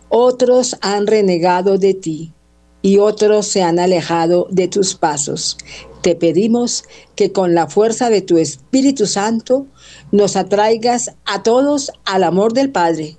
Otros 0.08 0.76
han 0.82 1.06
renegado 1.06 1.78
de 1.78 1.94
ti 1.94 2.32
y 2.82 2.98
otros 2.98 3.46
se 3.46 3.62
han 3.62 3.78
alejado 3.78 4.48
de 4.50 4.68
tus 4.68 4.96
pasos. 4.96 5.56
Te 6.02 6.16
pedimos 6.16 6.84
que 7.14 7.30
con 7.30 7.54
la 7.54 7.68
fuerza 7.68 8.10
de 8.10 8.22
tu 8.22 8.36
Espíritu 8.36 9.06
Santo 9.06 9.66
nos 10.10 10.34
atraigas 10.36 11.12
a 11.24 11.44
todos 11.44 11.92
al 12.04 12.24
amor 12.24 12.52
del 12.52 12.70
Padre, 12.70 13.16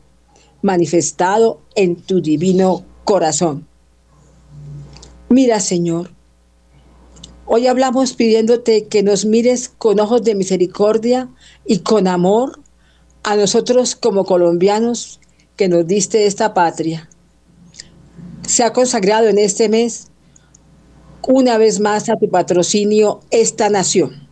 manifestado 0.62 1.62
en 1.76 1.96
tu 1.96 2.22
divino 2.22 2.84
corazón. 3.06 3.66
Mira, 5.30 5.62
Señor, 5.62 6.12
hoy 7.46 7.68
hablamos 7.68 8.14
pidiéndote 8.14 8.88
que 8.88 9.02
nos 9.02 9.26
mires 9.26 9.70
con 9.70 10.00
ojos 10.02 10.24
de 10.24 10.36
misericordia 10.36 11.30
y 11.66 11.80
con 11.80 12.08
amor 12.08 12.60
a 13.24 13.38
nosotros 13.38 13.96
como 13.96 14.26
colombianos 14.26 15.22
que 15.56 15.70
nos 15.70 15.88
diste 15.88 16.26
esta 16.26 16.54
patria 16.54 17.10
se 18.46 18.64
ha 18.64 18.74
consagrado 18.74 19.28
en 19.28 19.38
este 19.38 19.70
mes 19.70 20.08
una 21.28 21.58
vez 21.58 21.80
más 21.80 22.10
a 22.10 22.18
tu 22.18 22.30
patrocinio 22.30 23.22
esta 23.32 23.70
nación. 23.70 24.28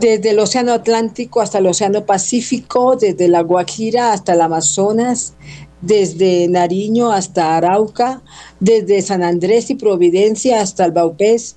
Desde 0.00 0.30
el 0.30 0.38
Océano 0.38 0.72
Atlántico 0.72 1.40
hasta 1.40 1.58
el 1.58 1.66
Océano 1.66 2.06
Pacífico, 2.06 2.96
desde 2.96 3.28
la 3.28 3.42
Guajira 3.42 4.12
hasta 4.12 4.32
el 4.32 4.40
Amazonas, 4.40 5.34
desde 5.82 6.48
Nariño 6.48 7.12
hasta 7.12 7.56
Arauca, 7.56 8.22
desde 8.58 9.02
San 9.02 9.22
Andrés 9.22 9.70
y 9.70 9.74
Providencia 9.74 10.60
hasta 10.60 10.84
el 10.84 10.92
Baupés, 10.92 11.56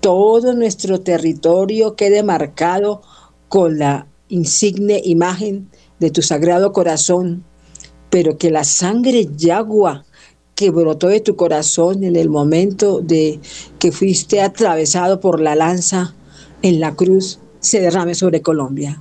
todo 0.00 0.54
nuestro 0.54 1.00
territorio 1.00 1.96
quede 1.96 2.22
marcado 2.22 3.02
con 3.48 3.78
la 3.78 4.06
insigne 4.28 5.00
imagen 5.04 5.70
de 6.00 6.10
tu 6.10 6.22
sagrado 6.22 6.72
corazón, 6.72 7.44
pero 8.10 8.36
que 8.38 8.50
la 8.50 8.64
sangre 8.64 9.28
yagua 9.36 10.04
que 10.56 10.70
brotó 10.70 11.08
de 11.08 11.20
tu 11.20 11.36
corazón 11.36 12.02
en 12.02 12.16
el 12.16 12.30
momento 12.30 13.00
de 13.00 13.38
que 13.78 13.92
fuiste 13.92 14.40
atravesado 14.40 15.20
por 15.20 15.38
la 15.38 15.54
lanza 15.54 16.14
en 16.62 16.80
la 16.80 16.96
cruz 16.96 17.38
se 17.60 17.80
derrame 17.80 18.14
sobre 18.14 18.40
Colombia. 18.40 19.00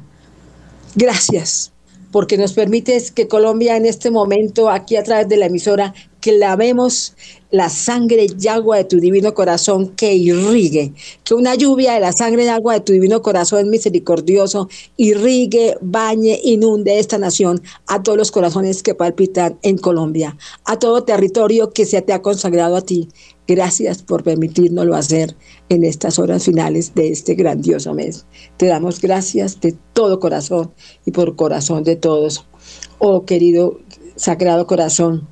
Gracias, 0.96 1.72
porque 2.12 2.38
nos 2.38 2.54
permites 2.54 3.12
que 3.12 3.28
Colombia 3.28 3.78
en 3.78 3.86
este 3.86 4.12
momento, 4.12 4.70
aquí 4.70 4.98
a 4.98 5.04
través 5.04 5.30
de 5.30 5.38
la 5.38 5.46
emisora, 5.48 5.94
que 6.26 6.32
lavemos 6.32 7.14
la 7.52 7.70
sangre 7.70 8.26
y 8.26 8.48
agua 8.48 8.78
de 8.78 8.86
tu 8.86 9.00
divino 9.00 9.36
corazón 9.36 9.90
que 9.90 10.16
irrigue, 10.16 10.92
que 11.24 11.36
una 11.36 11.54
lluvia 11.54 11.94
de 11.94 12.00
la 12.00 12.14
sangre 12.14 12.46
y 12.46 12.48
agua 12.48 12.74
de 12.74 12.80
tu 12.80 12.94
divino 12.94 13.22
corazón 13.22 13.70
misericordioso 13.70 14.68
irrigue, 14.98 15.78
bañe, 15.82 16.40
inunde 16.44 16.98
esta 16.98 17.20
nación 17.20 17.62
a 17.86 18.02
todos 18.02 18.18
los 18.18 18.32
corazones 18.32 18.82
que 18.82 18.96
palpitan 18.96 19.60
en 19.62 19.78
Colombia, 19.78 20.36
a 20.64 20.80
todo 20.80 21.04
territorio 21.04 21.70
que 21.70 21.86
se 21.86 22.02
te 22.02 22.12
ha 22.12 22.24
consagrado 22.24 22.76
a 22.76 22.82
ti. 22.82 23.08
Gracias 23.48 24.02
por 24.02 24.24
permitírnoslo 24.24 24.96
hacer 24.96 25.36
en 25.70 25.84
estas 25.84 26.18
horas 26.18 26.46
finales 26.46 26.96
de 26.96 27.10
este 27.10 27.36
grandioso 27.36 27.94
mes. 27.94 28.26
Te 28.58 28.66
damos 28.66 29.00
gracias 29.00 29.62
de 29.62 29.76
todo 29.94 30.20
corazón 30.20 30.74
y 31.06 31.12
por 31.12 31.36
corazón 31.36 31.84
de 31.84 31.96
todos. 31.96 32.48
Oh 32.98 33.26
querido 33.26 33.78
Sagrado 34.16 34.66
Corazón, 34.66 35.28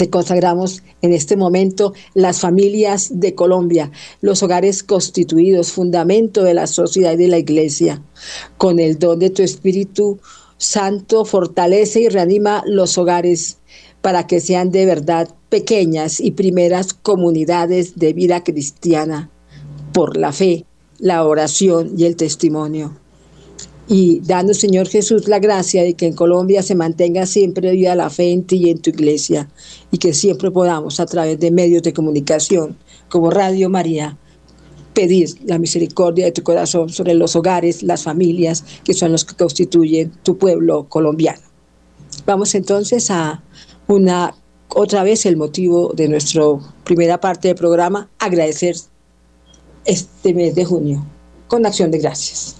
te 0.00 0.08
consagramos 0.08 0.82
en 1.02 1.12
este 1.12 1.36
momento 1.36 1.92
las 2.14 2.40
familias 2.40 3.20
de 3.20 3.34
Colombia, 3.34 3.90
los 4.22 4.42
hogares 4.42 4.82
constituidos, 4.82 5.72
fundamento 5.72 6.42
de 6.42 6.54
la 6.54 6.66
sociedad 6.66 7.12
y 7.12 7.16
de 7.18 7.28
la 7.28 7.36
iglesia. 7.36 8.02
Con 8.56 8.80
el 8.80 8.98
don 8.98 9.18
de 9.18 9.28
tu 9.28 9.42
Espíritu, 9.42 10.18
Santo 10.56 11.26
fortalece 11.26 12.00
y 12.00 12.08
reanima 12.08 12.62
los 12.64 12.96
hogares 12.96 13.58
para 14.00 14.26
que 14.26 14.40
sean 14.40 14.70
de 14.70 14.86
verdad 14.86 15.28
pequeñas 15.50 16.18
y 16.18 16.30
primeras 16.30 16.94
comunidades 16.94 17.98
de 17.98 18.14
vida 18.14 18.42
cristiana 18.42 19.28
por 19.92 20.16
la 20.16 20.32
fe, 20.32 20.64
la 20.98 21.26
oración 21.26 21.92
y 21.94 22.06
el 22.06 22.16
testimonio. 22.16 22.96
Y 23.92 24.20
danos, 24.20 24.58
Señor 24.58 24.86
Jesús, 24.86 25.26
la 25.26 25.40
gracia 25.40 25.82
de 25.82 25.94
que 25.94 26.06
en 26.06 26.14
Colombia 26.14 26.62
se 26.62 26.76
mantenga 26.76 27.26
siempre 27.26 27.72
viva 27.72 27.96
la 27.96 28.08
fe 28.08 28.30
en 28.30 28.44
ti 28.44 28.58
y 28.58 28.70
en 28.70 28.78
tu 28.78 28.90
iglesia, 28.90 29.50
y 29.90 29.98
que 29.98 30.14
siempre 30.14 30.52
podamos, 30.52 31.00
a 31.00 31.06
través 31.06 31.40
de 31.40 31.50
medios 31.50 31.82
de 31.82 31.92
comunicación 31.92 32.76
como 33.08 33.32
Radio 33.32 33.68
María, 33.68 34.16
pedir 34.94 35.30
la 35.44 35.58
misericordia 35.58 36.26
de 36.26 36.30
tu 36.30 36.44
corazón 36.44 36.90
sobre 36.90 37.14
los 37.14 37.34
hogares, 37.34 37.82
las 37.82 38.04
familias, 38.04 38.64
que 38.84 38.94
son 38.94 39.10
los 39.10 39.24
que 39.24 39.34
constituyen 39.34 40.12
tu 40.22 40.38
pueblo 40.38 40.88
colombiano. 40.88 41.42
Vamos 42.26 42.54
entonces 42.54 43.10
a 43.10 43.42
una 43.88 44.36
otra 44.68 45.02
vez 45.02 45.26
el 45.26 45.36
motivo 45.36 45.92
de 45.96 46.06
nuestra 46.06 46.44
primera 46.84 47.18
parte 47.18 47.48
del 47.48 47.56
programa, 47.56 48.08
agradecer 48.20 48.76
este 49.84 50.32
mes 50.32 50.54
de 50.54 50.64
junio 50.64 51.04
con 51.48 51.66
acción 51.66 51.90
de 51.90 51.98
gracias. 51.98 52.59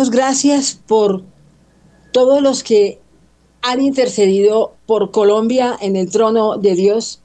Demos 0.00 0.12
gracias 0.12 0.80
por 0.86 1.24
todos 2.10 2.40
los 2.40 2.62
que 2.62 3.02
han 3.60 3.82
intercedido 3.82 4.72
por 4.86 5.10
Colombia 5.10 5.76
en 5.78 5.94
el 5.94 6.08
trono 6.08 6.56
de 6.56 6.74
Dios 6.74 7.20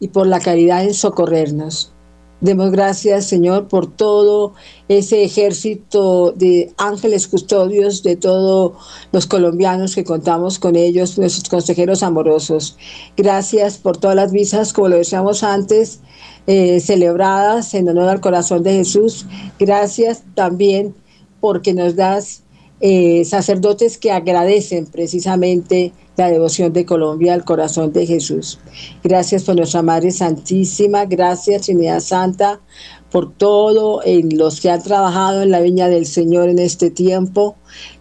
y 0.00 0.08
por 0.08 0.26
la 0.26 0.40
caridad 0.40 0.82
en 0.82 0.94
socorrernos. 0.94 1.92
Demos 2.40 2.72
gracias, 2.72 3.26
Señor, 3.26 3.68
por 3.68 3.94
todo 3.94 4.54
ese 4.88 5.22
ejército 5.22 6.32
de 6.32 6.72
ángeles 6.76 7.28
custodios 7.28 8.02
de 8.02 8.16
todos 8.16 8.72
los 9.12 9.28
colombianos 9.28 9.94
que 9.94 10.02
contamos 10.02 10.58
con 10.58 10.74
ellos, 10.74 11.18
nuestros 11.18 11.48
consejeros 11.48 12.02
amorosos. 12.02 12.76
Gracias 13.16 13.78
por 13.78 13.96
todas 13.96 14.16
las 14.16 14.32
visas, 14.32 14.72
como 14.72 14.88
lo 14.88 14.96
decíamos 14.96 15.44
antes, 15.44 16.00
eh, 16.48 16.80
celebradas 16.80 17.74
en 17.74 17.88
honor 17.88 18.08
al 18.08 18.20
corazón 18.20 18.64
de 18.64 18.72
Jesús. 18.72 19.24
Gracias 19.60 20.24
también 20.34 20.96
porque 21.40 21.74
nos 21.74 21.96
das 21.96 22.42
eh, 22.80 23.24
sacerdotes 23.24 23.98
que 23.98 24.12
agradecen 24.12 24.86
precisamente 24.86 25.92
la 26.16 26.30
devoción 26.30 26.72
de 26.72 26.84
Colombia 26.84 27.34
al 27.34 27.44
corazón 27.44 27.92
de 27.92 28.06
Jesús. 28.06 28.58
Gracias 29.02 29.44
por 29.44 29.56
nuestra 29.56 29.82
Madre 29.82 30.10
Santísima, 30.10 31.04
gracias 31.04 31.62
Trinidad 31.62 32.00
Santa 32.00 32.60
por 33.10 33.32
todo 33.32 34.02
en 34.04 34.36
los 34.36 34.60
que 34.60 34.70
han 34.70 34.82
trabajado 34.82 35.42
en 35.42 35.50
la 35.50 35.60
viña 35.60 35.88
del 35.88 36.06
Señor 36.06 36.48
en 36.48 36.58
este 36.58 36.90
tiempo. 36.90 37.56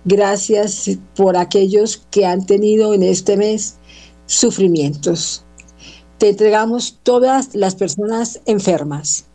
Gracias 0.06 0.89
por 1.15 1.38
aquellos 1.38 2.06
que 2.12 2.26
han 2.26 2.45
tenido 2.45 2.93
en 2.93 3.04
este 3.04 3.38
mes 3.38 3.78
sufrimientos. 4.26 5.45
Te 6.17 6.30
entregamos 6.30 7.00
todas 7.04 7.56
las 7.56 7.76
personas 7.76 8.41
enfermas, 8.45 9.26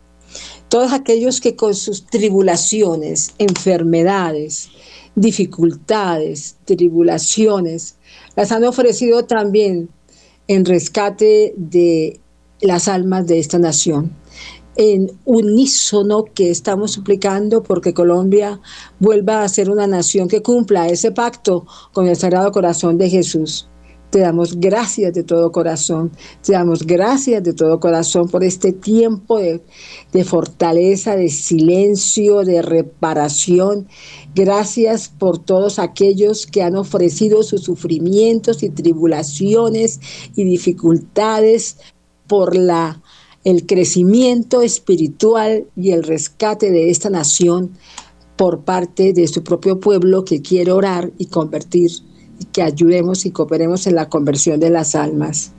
todos 0.73 0.91
aquellos 0.91 1.39
que 1.39 1.55
con 1.55 1.75
sus 1.75 2.07
tribulaciones, 2.07 3.35
enfermedades, 3.37 4.69
dificultades, 5.13 6.55
tribulaciones, 6.65 7.97
las 8.35 8.51
han 8.51 8.63
ofrecido 8.63 9.23
también 9.25 9.89
en 10.47 10.65
rescate 10.65 11.53
de 11.57 12.19
las 12.59 12.87
almas 12.87 13.27
de 13.27 13.37
esta 13.37 13.59
nación. 13.59 14.15
En 14.75 15.11
unísono 15.25 16.23
que 16.23 16.49
estamos 16.49 16.93
suplicando 16.93 17.61
porque 17.61 17.93
Colombia 17.93 18.59
vuelva 18.99 19.43
a 19.43 19.49
ser 19.49 19.69
una 19.69 19.85
nación 19.85 20.27
que 20.27 20.41
cumpla 20.41 20.87
ese 20.87 21.11
pacto 21.11 21.67
con 21.91 22.07
el 22.07 22.15
Sagrado 22.15 22.51
Corazón 22.51 22.97
de 22.97 23.11
Jesús. 23.11 23.67
Te 24.13 24.19
damos 24.19 24.59
gracias 24.59 25.11
de 25.15 25.23
todo 25.23 25.51
corazón, 25.51 26.11
te 26.45 26.51
damos 26.51 26.85
gracias 26.85 27.41
de 27.41 27.51
todo 27.51 27.79
corazón 27.79 28.29
por 28.29 28.43
este 28.43 28.71
tiempo 28.71 29.39
de, 29.39 29.59
de, 30.11 30.23
fortaleza, 30.23 31.15
de 31.15 31.29
silencio, 31.29 32.43
de 32.43 32.61
reparación. 32.61 33.87
Gracias 34.35 35.09
por 35.09 35.39
todos 35.39 35.79
aquellos 35.79 36.45
que 36.45 36.61
han 36.61 36.75
ofrecido 36.75 37.41
sus 37.41 37.63
sufrimientos 37.63 38.61
y 38.61 38.69
tribulaciones 38.69 39.99
y 40.35 40.43
dificultades 40.43 41.77
por 42.27 42.55
la, 42.55 43.01
el 43.43 43.65
crecimiento 43.65 44.61
espiritual 44.61 45.65
y 45.75 45.89
el 45.89 46.03
rescate 46.03 46.69
de 46.69 46.91
esta 46.91 47.09
nación 47.09 47.71
por 48.35 48.59
parte 48.63 49.11
de 49.11 49.27
su 49.27 49.43
propio 49.43 49.79
pueblo 49.79 50.23
que 50.23 50.43
quiere 50.43 50.71
orar 50.71 51.11
y 51.17 51.25
convertir 51.25 51.89
que 52.51 52.61
ayudemos 52.61 53.25
y 53.25 53.31
cooperemos 53.31 53.87
en 53.87 53.95
la 53.95 54.09
conversión 54.09 54.59
de 54.59 54.69
las 54.69 54.95
almas. 54.95 55.51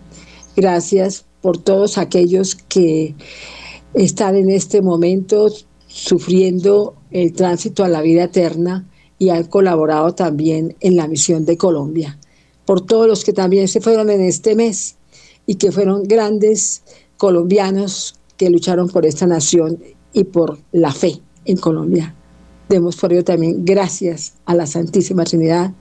Gracias 0.56 1.24
por 1.40 1.58
todos 1.58 1.98
aquellos 1.98 2.54
que 2.54 3.14
están 3.92 4.36
en 4.36 4.50
este 4.50 4.82
momento 4.82 5.48
sufriendo 5.86 6.94
el 7.10 7.32
tránsito 7.32 7.84
a 7.84 7.88
la 7.88 8.02
vida 8.02 8.24
eterna 8.24 8.88
y 9.18 9.28
han 9.28 9.44
colaborado 9.44 10.14
también 10.14 10.76
en 10.80 10.96
la 10.96 11.06
misión 11.06 11.44
de 11.44 11.56
Colombia. 11.56 12.18
Por 12.64 12.80
todos 12.80 13.06
los 13.06 13.24
que 13.24 13.32
también 13.32 13.68
se 13.68 13.80
fueron 13.80 14.10
en 14.10 14.20
este 14.20 14.54
mes 14.54 14.96
y 15.46 15.56
que 15.56 15.70
fueron 15.70 16.02
grandes 16.04 16.82
colombianos 17.16 18.16
que 18.36 18.50
lucharon 18.50 18.88
por 18.88 19.06
esta 19.06 19.26
nación 19.26 19.78
y 20.12 20.24
por 20.24 20.58
la 20.72 20.92
fe 20.92 21.20
en 21.44 21.56
Colombia. 21.56 22.14
Demos 22.68 22.96
por 22.96 23.12
ello 23.12 23.24
también 23.24 23.64
gracias 23.64 24.34
a 24.46 24.54
la 24.54 24.66
Santísima 24.66 25.24
Trinidad 25.24 25.72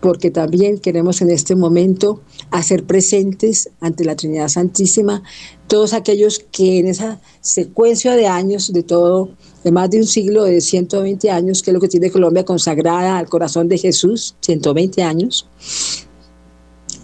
porque 0.00 0.30
también 0.30 0.78
queremos 0.78 1.20
en 1.22 1.30
este 1.30 1.56
momento 1.56 2.20
hacer 2.50 2.84
presentes 2.84 3.70
ante 3.80 4.04
la 4.04 4.16
Trinidad 4.16 4.48
Santísima 4.48 5.22
todos 5.66 5.92
aquellos 5.92 6.44
que 6.50 6.78
en 6.78 6.86
esa 6.86 7.20
secuencia 7.40 8.14
de 8.14 8.26
años, 8.26 8.72
de 8.72 8.82
todo, 8.82 9.30
de 9.64 9.72
más 9.72 9.90
de 9.90 9.98
un 9.98 10.06
siglo, 10.06 10.44
de 10.44 10.60
120 10.60 11.30
años, 11.30 11.62
que 11.62 11.70
es 11.70 11.74
lo 11.74 11.80
que 11.80 11.88
tiene 11.88 12.10
Colombia 12.10 12.44
consagrada 12.44 13.18
al 13.18 13.28
corazón 13.28 13.68
de 13.68 13.76
Jesús, 13.76 14.36
120 14.40 15.02
años, 15.02 15.48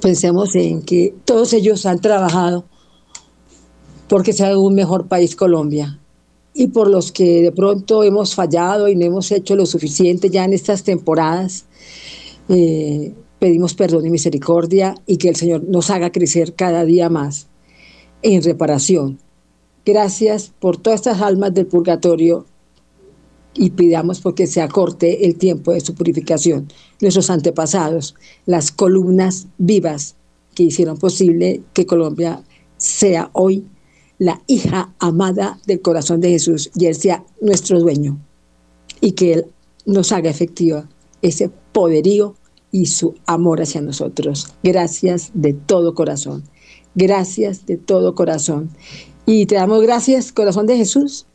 pensemos 0.00 0.54
en 0.54 0.82
que 0.82 1.14
todos 1.24 1.52
ellos 1.52 1.84
han 1.86 2.00
trabajado 2.00 2.64
porque 4.08 4.32
sea 4.32 4.56
un 4.56 4.74
mejor 4.74 5.08
país 5.08 5.34
Colombia, 5.34 5.98
y 6.54 6.68
por 6.68 6.88
los 6.88 7.10
que 7.10 7.42
de 7.42 7.52
pronto 7.52 8.04
hemos 8.04 8.34
fallado 8.34 8.88
y 8.88 8.94
no 8.94 9.04
hemos 9.04 9.32
hecho 9.32 9.56
lo 9.56 9.66
suficiente 9.66 10.30
ya 10.30 10.44
en 10.44 10.52
estas 10.52 10.84
temporadas, 10.84 11.64
eh, 12.48 13.14
pedimos 13.38 13.74
perdón 13.74 14.06
y 14.06 14.10
misericordia 14.10 14.94
y 15.06 15.16
que 15.16 15.28
el 15.28 15.36
Señor 15.36 15.64
nos 15.64 15.90
haga 15.90 16.12
crecer 16.12 16.54
cada 16.54 16.84
día 16.84 17.08
más 17.08 17.48
en 18.22 18.42
reparación 18.42 19.18
Gracias 19.86 20.50
por 20.60 20.78
todas 20.78 21.00
estas 21.00 21.20
almas 21.20 21.52
del 21.52 21.66
purgatorio 21.66 22.46
y 23.52 23.70
pidamos 23.70 24.20
porque 24.22 24.46
se 24.46 24.62
acorte 24.62 25.26
el 25.26 25.36
tiempo 25.36 25.72
de 25.72 25.80
su 25.80 25.94
purificación. 25.94 26.68
Nuestros 27.02 27.28
antepasados, 27.28 28.14
las 28.46 28.72
columnas 28.72 29.46
vivas 29.58 30.16
que 30.54 30.62
hicieron 30.62 30.96
posible 30.96 31.60
que 31.74 31.84
Colombia 31.84 32.42
sea 32.78 33.28
hoy 33.34 33.66
la 34.18 34.40
hija 34.46 34.94
amada 35.00 35.60
del 35.66 35.82
corazón 35.82 36.22
de 36.22 36.30
Jesús 36.30 36.70
y 36.74 36.86
Él 36.86 36.94
sea 36.94 37.22
nuestro 37.42 37.78
dueño 37.78 38.18
y 39.02 39.12
que 39.12 39.34
Él 39.34 39.46
nos 39.84 40.12
haga 40.12 40.30
efectiva 40.30 40.88
ese 41.20 41.50
poderío 41.74 42.36
y 42.72 42.86
su 42.86 43.14
amor 43.26 43.60
hacia 43.60 43.82
nosotros. 43.82 44.48
Gracias 44.62 45.32
de 45.34 45.52
todo 45.52 45.94
corazón. 45.94 46.44
Gracias 46.94 47.66
de 47.66 47.76
todo 47.76 48.14
corazón. 48.14 48.70
Y 49.26 49.44
te 49.46 49.56
damos 49.56 49.82
gracias, 49.82 50.32
corazón 50.32 50.66
de 50.66 50.78
Jesús, 50.78 51.26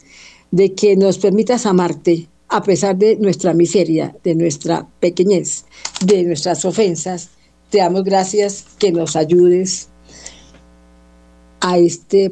de 0.50 0.74
que 0.74 0.96
nos 0.96 1.20
permitas 1.20 1.68
amarte 1.68 2.28
a 2.48 2.64
pesar 2.64 2.98
de 2.98 3.16
nuestra 3.18 3.54
miseria, 3.54 4.16
de 4.24 4.34
nuestra 4.34 4.88
pequeñez, 5.00 5.66
de 6.04 6.24
nuestras 6.24 6.66
ofensas. 6.66 7.30
Te 7.70 7.80
damos 7.80 8.04
gracias 8.04 8.66
que 8.80 8.92
nos 8.92 9.16
ayudes 9.16 9.90
a 11.60 11.78
esta 11.78 12.32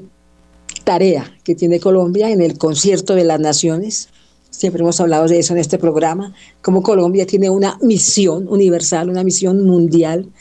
tarea 0.83 1.37
que 1.43 1.53
tiene 1.53 1.79
Colombia 1.79 2.31
en 2.31 2.41
el 2.41 2.57
concierto 2.57 3.13
de 3.13 3.25
las 3.25 3.39
naciones. 3.39 4.09
Siempre 4.57 4.81
hemos 4.81 4.99
hablado 4.99 5.27
de 5.27 5.37
eso 5.39 5.53
en 5.53 5.59
este 5.59 5.77
programa, 5.77 6.33
como 6.61 6.81
Colombia 6.81 7.27
tiene 7.27 7.49
una 7.49 7.77
misión 7.81 8.47
universal, 8.47 9.09
una 9.09 9.23
misión 9.23 9.63
mundial 9.63 10.31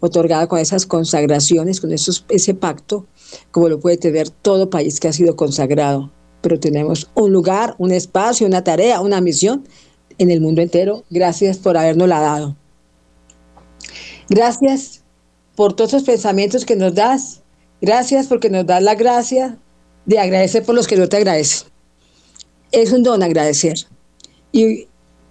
otorgada 0.00 0.46
con 0.46 0.58
esas 0.58 0.86
consagraciones, 0.86 1.80
con 1.80 1.92
esos, 1.92 2.24
ese 2.30 2.54
pacto, 2.54 3.06
como 3.50 3.68
lo 3.68 3.78
puede 3.78 3.98
tener 3.98 4.30
todo 4.30 4.70
país 4.70 4.98
que 4.98 5.08
ha 5.08 5.12
sido 5.12 5.36
consagrado 5.36 6.10
pero 6.46 6.60
tenemos 6.60 7.10
un 7.14 7.32
lugar, 7.32 7.74
un 7.78 7.90
espacio, 7.90 8.46
una 8.46 8.62
tarea, 8.62 9.00
una 9.00 9.20
misión 9.20 9.66
en 10.16 10.30
el 10.30 10.40
mundo 10.40 10.62
entero. 10.62 11.02
Gracias 11.10 11.58
por 11.58 11.76
habernos 11.76 12.06
la 12.06 12.20
dado. 12.20 12.56
Gracias 14.28 15.02
por 15.56 15.74
todos 15.74 15.92
los 15.94 16.02
pensamientos 16.04 16.64
que 16.64 16.76
nos 16.76 16.94
das. 16.94 17.42
Gracias 17.80 18.28
porque 18.28 18.48
nos 18.48 18.64
das 18.64 18.80
la 18.80 18.94
gracia 18.94 19.58
de 20.04 20.20
agradecer 20.20 20.62
por 20.62 20.76
los 20.76 20.86
que 20.86 20.96
no 20.96 21.08
te 21.08 21.16
agradecen. 21.16 21.68
Es 22.76 22.92
un 22.92 23.02
don 23.02 23.22
agradecer. 23.22 23.86
Y 24.52 24.86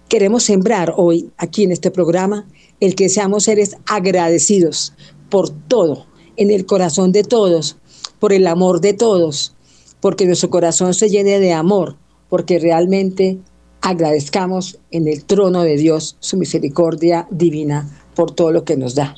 queremos 0.08 0.42
sembrar 0.42 0.94
hoy 0.96 1.30
aquí 1.36 1.62
en 1.62 1.70
este 1.70 1.92
programa 1.92 2.44
el 2.80 2.96
que 2.96 3.08
seamos 3.08 3.44
seres 3.44 3.76
agradecidos 3.86 4.94
por 5.30 5.50
todo, 5.50 6.06
en 6.36 6.50
el 6.50 6.66
corazón 6.66 7.12
de 7.12 7.22
todos, 7.22 7.76
por 8.18 8.32
el 8.32 8.48
amor 8.48 8.80
de 8.80 8.94
todos, 8.94 9.54
porque 10.00 10.26
nuestro 10.26 10.50
corazón 10.50 10.92
se 10.92 11.08
llene 11.08 11.38
de 11.38 11.52
amor, 11.52 11.94
porque 12.28 12.58
realmente 12.58 13.38
agradezcamos 13.80 14.80
en 14.90 15.06
el 15.06 15.24
trono 15.24 15.62
de 15.62 15.76
Dios 15.76 16.16
su 16.18 16.36
misericordia 16.36 17.28
divina 17.30 17.88
por 18.16 18.32
todo 18.32 18.50
lo 18.50 18.64
que 18.64 18.76
nos 18.76 18.96
da. 18.96 19.14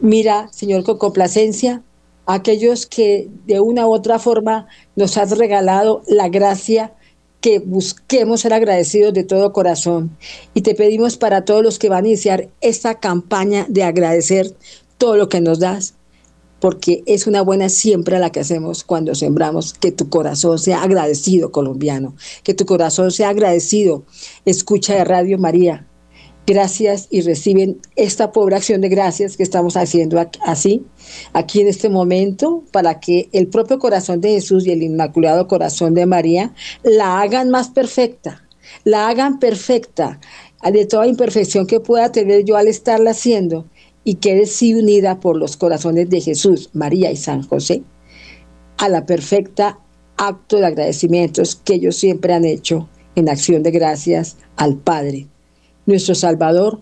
Mira, 0.00 0.48
Señor, 0.50 0.82
con 0.82 0.98
complacencia 0.98 1.84
aquellos 2.26 2.86
que 2.86 3.28
de 3.46 3.60
una 3.60 3.86
u 3.86 3.92
otra 3.92 4.18
forma 4.18 4.66
nos 4.96 5.16
has 5.16 5.36
regalado 5.36 6.02
la 6.06 6.28
gracia 6.28 6.94
que 7.40 7.58
busquemos 7.58 8.42
ser 8.42 8.52
agradecidos 8.52 9.14
de 9.14 9.24
todo 9.24 9.52
corazón. 9.52 10.16
Y 10.54 10.60
te 10.60 10.74
pedimos 10.74 11.16
para 11.16 11.44
todos 11.44 11.62
los 11.62 11.78
que 11.78 11.88
van 11.88 12.04
a 12.04 12.08
iniciar 12.08 12.48
esta 12.60 13.00
campaña 13.00 13.66
de 13.68 13.82
agradecer 13.82 14.54
todo 14.98 15.16
lo 15.16 15.28
que 15.28 15.40
nos 15.40 15.58
das, 15.58 15.94
porque 16.60 17.02
es 17.06 17.26
una 17.26 17.40
buena 17.40 17.70
siembra 17.70 18.18
la 18.18 18.30
que 18.30 18.40
hacemos 18.40 18.84
cuando 18.84 19.14
sembramos, 19.14 19.72
que 19.72 19.92
tu 19.92 20.10
corazón 20.10 20.58
sea 20.58 20.82
agradecido, 20.82 21.50
colombiano, 21.50 22.14
que 22.44 22.52
tu 22.52 22.66
corazón 22.66 23.10
sea 23.10 23.30
agradecido. 23.30 24.02
Escucha 24.44 24.94
de 24.94 25.04
Radio 25.04 25.38
María. 25.38 25.86
Gracias 26.46 27.06
y 27.10 27.20
reciben 27.20 27.80
esta 27.94 28.32
pobre 28.32 28.56
acción 28.56 28.80
de 28.80 28.88
gracias 28.88 29.36
que 29.36 29.42
estamos 29.42 29.76
haciendo 29.76 30.18
así, 30.44 30.84
aquí 31.32 31.60
en 31.60 31.68
este 31.68 31.88
momento, 31.88 32.64
para 32.72 32.98
que 32.98 33.28
el 33.32 33.46
propio 33.46 33.78
corazón 33.78 34.20
de 34.20 34.30
Jesús 34.30 34.66
y 34.66 34.72
el 34.72 34.82
Inmaculado 34.82 35.46
Corazón 35.46 35.94
de 35.94 36.06
María 36.06 36.52
la 36.82 37.20
hagan 37.20 37.50
más 37.50 37.68
perfecta, 37.68 38.42
la 38.84 39.08
hagan 39.08 39.38
perfecta 39.38 40.18
de 40.72 40.86
toda 40.86 41.06
imperfección 41.06 41.66
que 41.66 41.80
pueda 41.80 42.10
tener 42.10 42.44
yo 42.44 42.56
al 42.56 42.68
estarla 42.68 43.12
haciendo 43.12 43.66
y 44.02 44.16
quede 44.16 44.46
sí 44.46 44.74
unida 44.74 45.20
por 45.20 45.36
los 45.36 45.56
corazones 45.56 46.10
de 46.10 46.20
Jesús, 46.20 46.70
María 46.72 47.12
y 47.12 47.16
San 47.16 47.42
José 47.42 47.84
a 48.80 48.88
la 48.88 49.04
perfecta 49.04 49.78
acto 50.16 50.56
de 50.56 50.66
agradecimientos 50.66 51.54
que 51.54 51.74
ellos 51.74 51.96
siempre 51.96 52.32
han 52.32 52.46
hecho 52.46 52.88
en 53.14 53.28
acción 53.28 53.62
de 53.62 53.70
gracias 53.70 54.38
al 54.56 54.78
Padre, 54.78 55.26
nuestro 55.86 56.14
Salvador. 56.14 56.80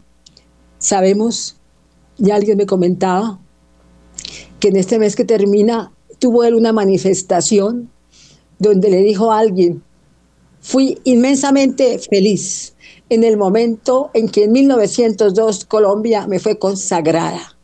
Sabemos, 0.79 1.57
ya 2.17 2.37
alguien 2.37 2.59
me 2.59 2.67
comentaba, 2.67 3.39
que 4.61 4.69
en 4.69 4.77
este 4.77 4.99
mes 4.99 5.17
que 5.17 5.25
termina 5.25 5.93
tuvo 6.19 6.45
él 6.45 6.55
una 6.55 6.73
manifestación 6.73 7.91
donde 8.59 8.91
le 8.91 9.03
dijo 9.03 9.31
a 9.31 9.39
alguien, 9.39 9.83
fui 10.61 10.99
inmensamente 11.05 11.99
feliz, 11.99 12.75
en 13.09 13.25
el 13.25 13.37
momento 13.37 14.11
en 14.15 14.29
que 14.29 14.45
en 14.45 14.53
1902 14.53 15.65
Colombia 15.65 16.27
me 16.27 16.41
fue 16.41 16.59
consagrada. 16.59 17.57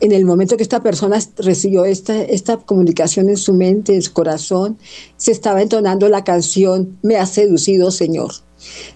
En 0.00 0.12
el 0.12 0.24
momento 0.24 0.56
que 0.56 0.62
esta 0.62 0.82
persona 0.82 1.18
recibió 1.36 1.84
esta, 1.84 2.20
esta 2.22 2.56
comunicación 2.56 3.28
en 3.28 3.36
su 3.36 3.54
mente, 3.54 3.94
en 3.94 4.02
su 4.02 4.12
corazón, 4.12 4.76
se 5.16 5.32
estaba 5.32 5.62
entonando 5.62 6.08
la 6.08 6.24
canción 6.24 6.98
Me 7.02 7.16
ha 7.16 7.26
seducido 7.26 7.90
Señor. 7.90 8.32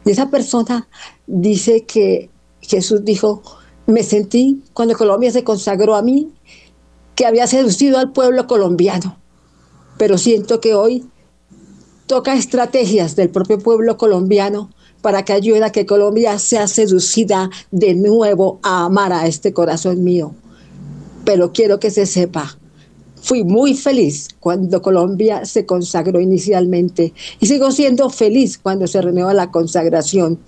Y 0.05 0.11
esa 0.11 0.31
persona 0.31 0.89
dice 1.27 1.85
que 1.85 2.31
Jesús 2.61 3.05
dijo, 3.05 3.43
me 3.87 4.03
sentí 4.03 4.63
cuando 4.75 4.97
Colombia 4.97 5.31
se 5.31 5.45
consagró 5.45 5.95
a 5.95 6.03
mí, 6.03 6.33
que 7.15 7.27
había 7.27 7.47
seducido 7.47 7.99
al 7.99 8.13
pueblo 8.13 8.47
colombiano, 8.47 9.19
pero 9.97 10.19
siento 10.19 10.61
que 10.61 10.75
hoy 10.75 11.05
toca 12.07 12.35
estrategias 12.35 13.17
del 13.17 13.31
propio 13.31 13.59
pueblo 13.59 13.97
colombiano 13.97 14.71
para 15.03 15.25
que 15.25 15.33
ayude 15.33 15.65
a 15.65 15.71
que 15.71 15.87
Colombia 15.87 16.39
sea 16.39 16.67
seducida 16.67 17.51
de 17.71 17.95
nuevo 17.95 18.59
a 18.63 18.85
amar 18.85 19.13
a 19.13 19.27
este 19.27 19.53
corazón 19.53 20.03
mío. 20.05 20.35
Pero 21.25 21.53
quiero 21.53 21.79
que 21.79 21.91
se 21.91 22.07
sepa, 22.07 22.58
fui 23.29 23.45
muy 23.45 23.75
feliz 23.75 24.29
cuando 24.41 24.83
Colombia 24.83 25.45
se 25.45 25.67
consagró 25.67 26.21
inicialmente 26.21 27.13
y 27.41 27.47
sigo 27.47 27.71
siendo 27.71 28.09
feliz 28.11 28.59
cuando 28.59 28.87
se 28.87 29.03
renueva 29.03 29.35
la 29.35 29.51
consagración. 29.51 30.39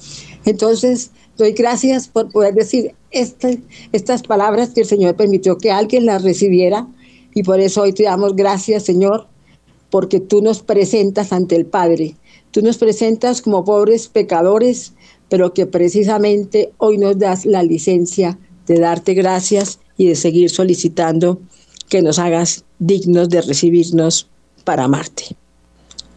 Entonces, 0.45 1.11
doy 1.37 1.53
gracias 1.53 2.09
por 2.09 2.33
poder 2.33 2.55
decir 2.55 2.95
este, 3.11 3.61
estas 3.93 4.23
palabras 4.23 4.71
que 4.71 4.81
el 4.81 4.87
Señor 4.87 5.15
permitió 5.15 5.59
que 5.59 5.71
alguien 5.71 6.07
las 6.07 6.23
recibiera 6.23 6.89
y 7.35 7.43
por 7.43 7.61
eso 7.61 7.83
hoy 7.83 7.93
te 7.93 8.05
damos 8.05 8.35
gracias, 8.35 8.83
Señor, 8.83 9.29
porque 9.91 10.19
tú 10.19 10.41
nos 10.41 10.63
presentas 10.63 11.33
ante 11.33 11.57
el 11.57 11.67
Padre 11.67 12.17
Tú 12.51 12.63
nos 12.63 12.79
presentas 12.79 13.43
como 13.43 13.65
pobres 13.65 14.09
pecadores, 14.09 14.95
pero 15.29 15.55
que 15.55 15.67
precisamente 15.67 16.73
hoy 16.79 16.99
nos 16.99 17.17
das 17.17 17.47
la 17.47 17.63
licencia 17.63 18.39
de 18.67 18.81
darte 18.81 19.15
gracias 19.15 19.79
y 19.97 20.09
de 20.09 20.17
seguir 20.17 20.51
solicitando 20.51 21.41
que 21.91 22.01
nos 22.01 22.19
hagas 22.19 22.65
dignos 22.79 23.29
de 23.29 23.43
recibirnos 23.43 24.27
para 24.65 24.85
amarte. 24.85 25.37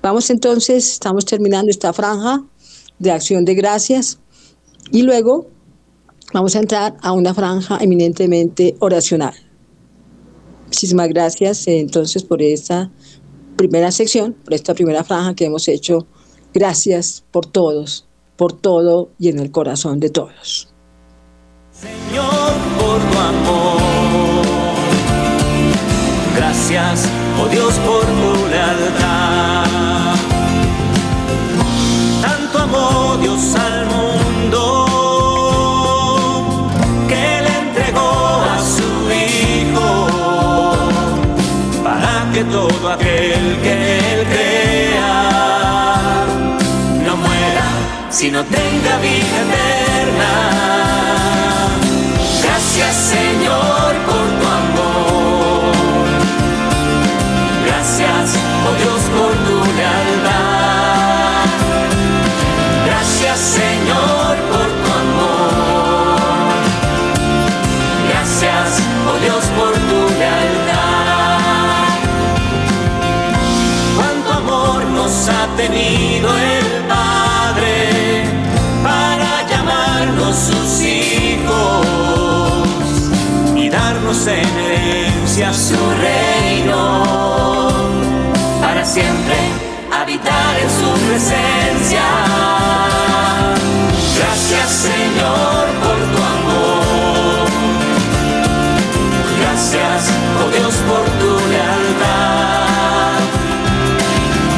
Vamos 0.01 0.29
entonces, 0.29 0.89
estamos 0.93 1.25
terminando 1.25 1.69
esta 1.69 1.91
franja 1.91 2.41
de 2.97 3.11
acción 3.11 3.43
de 3.43 3.55
gracias 3.55 4.19
y 4.89 5.01
luego 5.01 5.47
vamos 6.33 6.55
a 6.55 6.59
entrar 6.59 6.95
a 7.01 7.11
una 7.11 7.33
franja 7.33 7.77
eminentemente 7.81 8.77
oracional. 8.79 9.33
Muchísimas 10.67 11.09
gracias 11.09 11.67
entonces 11.67 12.23
por 12.23 12.41
esta 12.41 12.89
primera 13.57 13.91
sección, 13.91 14.31
por 14.31 14.53
esta 14.53 14.73
primera 14.73 15.03
franja 15.03 15.35
que 15.35 15.43
hemos 15.43 15.67
hecho 15.67 16.07
Gracias 16.53 17.23
por 17.31 17.47
todos, 17.47 18.05
por 18.37 18.53
todo 18.53 19.09
y 19.17 19.29
en 19.29 19.39
el 19.39 19.49
corazón 19.49 19.99
de 19.99 20.11
todos. 20.11 20.71
Señor, 21.71 22.53
por 22.77 22.99
tu 23.11 23.19
amor. 23.19 23.82
Gracias, 26.45 27.07
oh 27.41 27.47
Dios, 27.47 27.73
por 27.85 28.01
tu 28.01 28.47
lealtad. 28.47 29.63
Tanto 32.21 32.59
amor 32.59 33.21
Dios 33.21 33.55
al 33.55 33.85
mundo 33.85 34.61
que 37.07 37.41
le 37.45 37.53
entregó 37.63 38.43
a 38.53 38.59
su 38.59 38.89
Hijo 39.09 39.87
para 41.81 42.29
que 42.33 42.43
todo 42.43 42.91
aquel 42.91 43.59
que 43.63 43.99
él 43.99 44.27
crea 44.27 45.23
sino 48.09 48.43
tenga 48.45 48.97
vida 48.99 49.37
eterna. 49.47 50.31
Gracias 52.43 52.95
Señor 52.95 53.42
anuncia 84.31 85.53
su 85.53 85.75
reino 85.99 87.03
para 88.61 88.85
siempre 88.85 89.35
habitar 89.91 90.59
en 90.61 90.69
su 90.69 90.91
presencia. 91.07 92.01
Gracias 94.17 94.69
Señor 94.69 95.67
por 95.83 95.97
tu 96.11 96.19
amor. 96.37 97.47
Gracias, 99.41 100.09
oh 100.39 100.49
Dios, 100.51 100.75
por 100.87 101.05
tu 101.19 101.31
lealtad. 101.49 103.19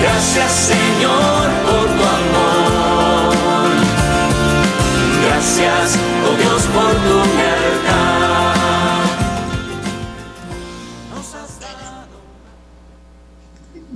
Gracias 0.01 0.51
Señor 0.51 1.49
por 1.65 1.85
tu 1.97 2.03
amor. 2.19 3.33
Gracias, 5.27 5.97
oh 6.29 6.35
Dios, 6.37 6.61
por 6.73 6.93
tu 6.93 7.17
lealtad. 7.35 8.14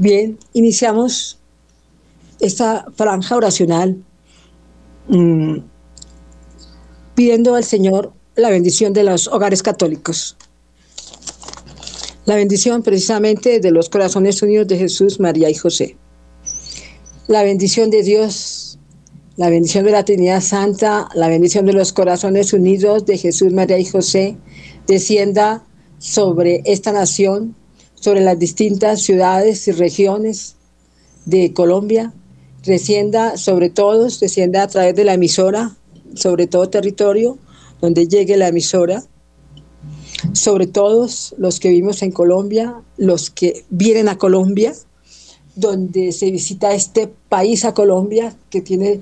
Bien, 0.01 0.39
iniciamos 0.53 1.39
esta 2.39 2.85
franja 2.95 3.35
oracional 3.35 4.01
mmm, 5.09 5.57
pidiendo 7.15 7.55
al 7.55 7.65
Señor 7.65 8.13
la 8.38 8.49
bendición 8.49 8.93
de 8.93 9.03
los 9.03 9.27
hogares 9.27 9.62
católicos. 9.62 10.38
La 12.23 12.38
bendición 12.38 12.81
precisamente 12.81 13.59
de 13.59 13.71
los 13.71 13.89
corazones 13.89 14.41
unidos 14.41 14.69
de 14.69 14.77
Jesús, 14.77 15.19
María 15.19 15.49
y 15.49 15.55
José. 15.55 15.97
La 17.27 17.43
bendición 17.43 17.89
de 17.89 18.01
Dios, 18.01 18.79
la 19.35 19.49
bendición 19.49 19.83
de 19.83 19.91
la 19.91 20.05
Trinidad 20.05 20.39
Santa, 20.39 21.09
la 21.13 21.27
bendición 21.27 21.65
de 21.65 21.73
los 21.73 21.91
corazones 21.91 22.53
unidos 22.53 23.05
de 23.05 23.17
Jesús, 23.17 23.51
María 23.51 23.77
y 23.77 23.83
José, 23.83 24.38
descienda 24.88 25.65
sobre 25.97 26.62
esta 26.63 26.93
nación, 26.93 27.53
sobre 27.99 28.21
las 28.21 28.39
distintas 28.39 29.01
ciudades 29.01 29.67
y 29.67 29.71
regiones 29.71 30.55
de 31.25 31.53
Colombia, 31.53 32.13
descienda 32.65 33.38
sobre 33.38 33.69
todos, 33.69 34.19
descienda 34.19 34.63
a 34.63 34.67
través 34.67 34.95
de 34.95 35.03
la 35.03 35.13
emisora, 35.13 35.75
sobre 36.15 36.47
todo 36.47 36.69
territorio 36.69 37.38
donde 37.81 38.07
llegue 38.07 38.38
la 38.38 38.49
emisora, 38.49 39.03
sobre 40.33 40.67
todos 40.67 41.33
los 41.38 41.59
que 41.59 41.69
vivimos 41.69 42.01
en 42.01 42.12
Colombia, 42.12 42.81
los 42.97 43.29
que 43.29 43.63
vienen 43.69 44.09
a 44.09 44.17
Colombia, 44.17 44.73
donde 45.55 46.12
se 46.12 46.29
visita 46.31 46.73
este 46.73 47.09
país 47.29 47.63
a 47.65 47.73
Colombia, 47.73 48.35
que 48.49 48.62
tiene 48.62 49.01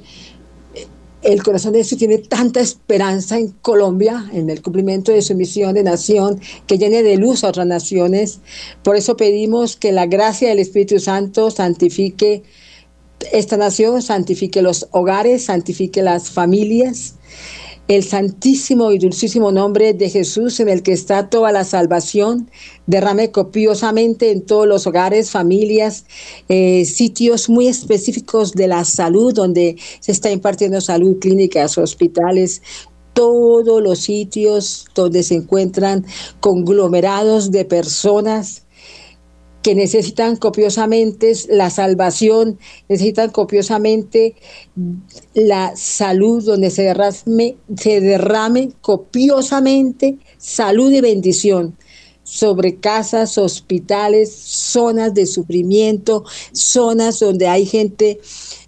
el 1.28 1.44
corazón 1.44 1.74
de 1.74 1.80
Jesús 1.80 1.98
tiene 1.98 2.20
tanta 2.20 2.62
esperanza 2.62 3.38
en 3.38 3.50
Colombia, 3.62 4.30
en 4.32 4.50
el 4.50 4.62
cumplimiento 4.62 5.12
de 5.12 5.22
su 5.22 5.36
misión 5.36 5.74
de 5.74 5.84
nación, 5.84 6.40
que 6.68 6.78
llene 6.78 7.04
de 7.04 7.18
luz 7.18 7.44
a 7.44 7.50
otras 7.50 7.68
naciones. 7.68 8.40
Por 8.82 8.96
eso 8.96 9.18
pedimos 9.18 9.76
que 9.76 9.92
la 9.92 10.06
gracia 10.06 10.48
del 10.48 10.60
Espíritu 10.60 11.00
Santo 11.00 11.52
santifique 11.52 12.44
esta 13.34 13.58
nación, 13.58 14.02
santifique 14.02 14.62
los 14.62 14.88
hogares, 14.92 15.46
santifique 15.46 16.02
las 16.02 16.30
familias. 16.30 17.16
El 17.88 18.04
santísimo 18.04 18.91
y 18.91 19.00
dulcísimo 19.00 19.50
nombre 19.54 19.93
de 19.93 20.10
Jesús 20.10 20.60
en 20.60 20.67
el 20.67 20.84
que 20.84 20.91
está 20.91 21.30
toda 21.30 21.54
la 21.54 21.63
salvación, 21.63 22.52
derrame 22.86 23.32
copiosamente 23.32 24.32
en 24.32 24.41
todos 24.41 24.67
los 24.67 24.88
hogares, 24.88 25.32
familias, 25.32 26.04
eh, 26.50 26.84
sitios 26.84 27.47
muy 27.47 27.67
específicos 27.67 28.52
de 28.52 28.67
la 28.67 28.84
salud, 28.84 29.34
donde 29.34 29.78
se 30.02 30.12
está 30.12 30.30
impartiendo 30.30 30.82
salud, 30.82 31.17
clínicas, 31.19 31.78
hospitales, 31.78 32.62
todos 33.13 33.82
los 33.82 34.00
sitios 34.00 34.86
donde 34.93 35.23
se 35.23 35.36
encuentran 35.36 36.06
conglomerados 36.41 37.52
de 37.52 37.63
personas 37.63 38.66
que 39.67 39.75
necesitan 39.75 40.38
copiosamente 40.38 41.34
la 41.49 41.69
salvación, 41.69 42.58
necesitan 42.88 43.32
copiosamente 43.32 44.34
la 45.34 45.75
salud, 45.75 46.41
donde 46.41 46.69
se 46.69 46.84
derrame, 46.84 47.58
se 47.77 47.99
derrame 47.99 48.71
copiosamente 48.80 50.19
salud 50.38 50.89
y 50.93 51.01
bendición 51.01 51.75
sobre 52.23 52.77
casas, 52.77 53.38
hospitales, 53.38 54.34
zonas 54.34 55.13
de 55.13 55.25
sufrimiento, 55.25 56.23
zonas 56.53 57.19
donde 57.19 57.49
hay 57.49 57.65
gente 57.65 58.21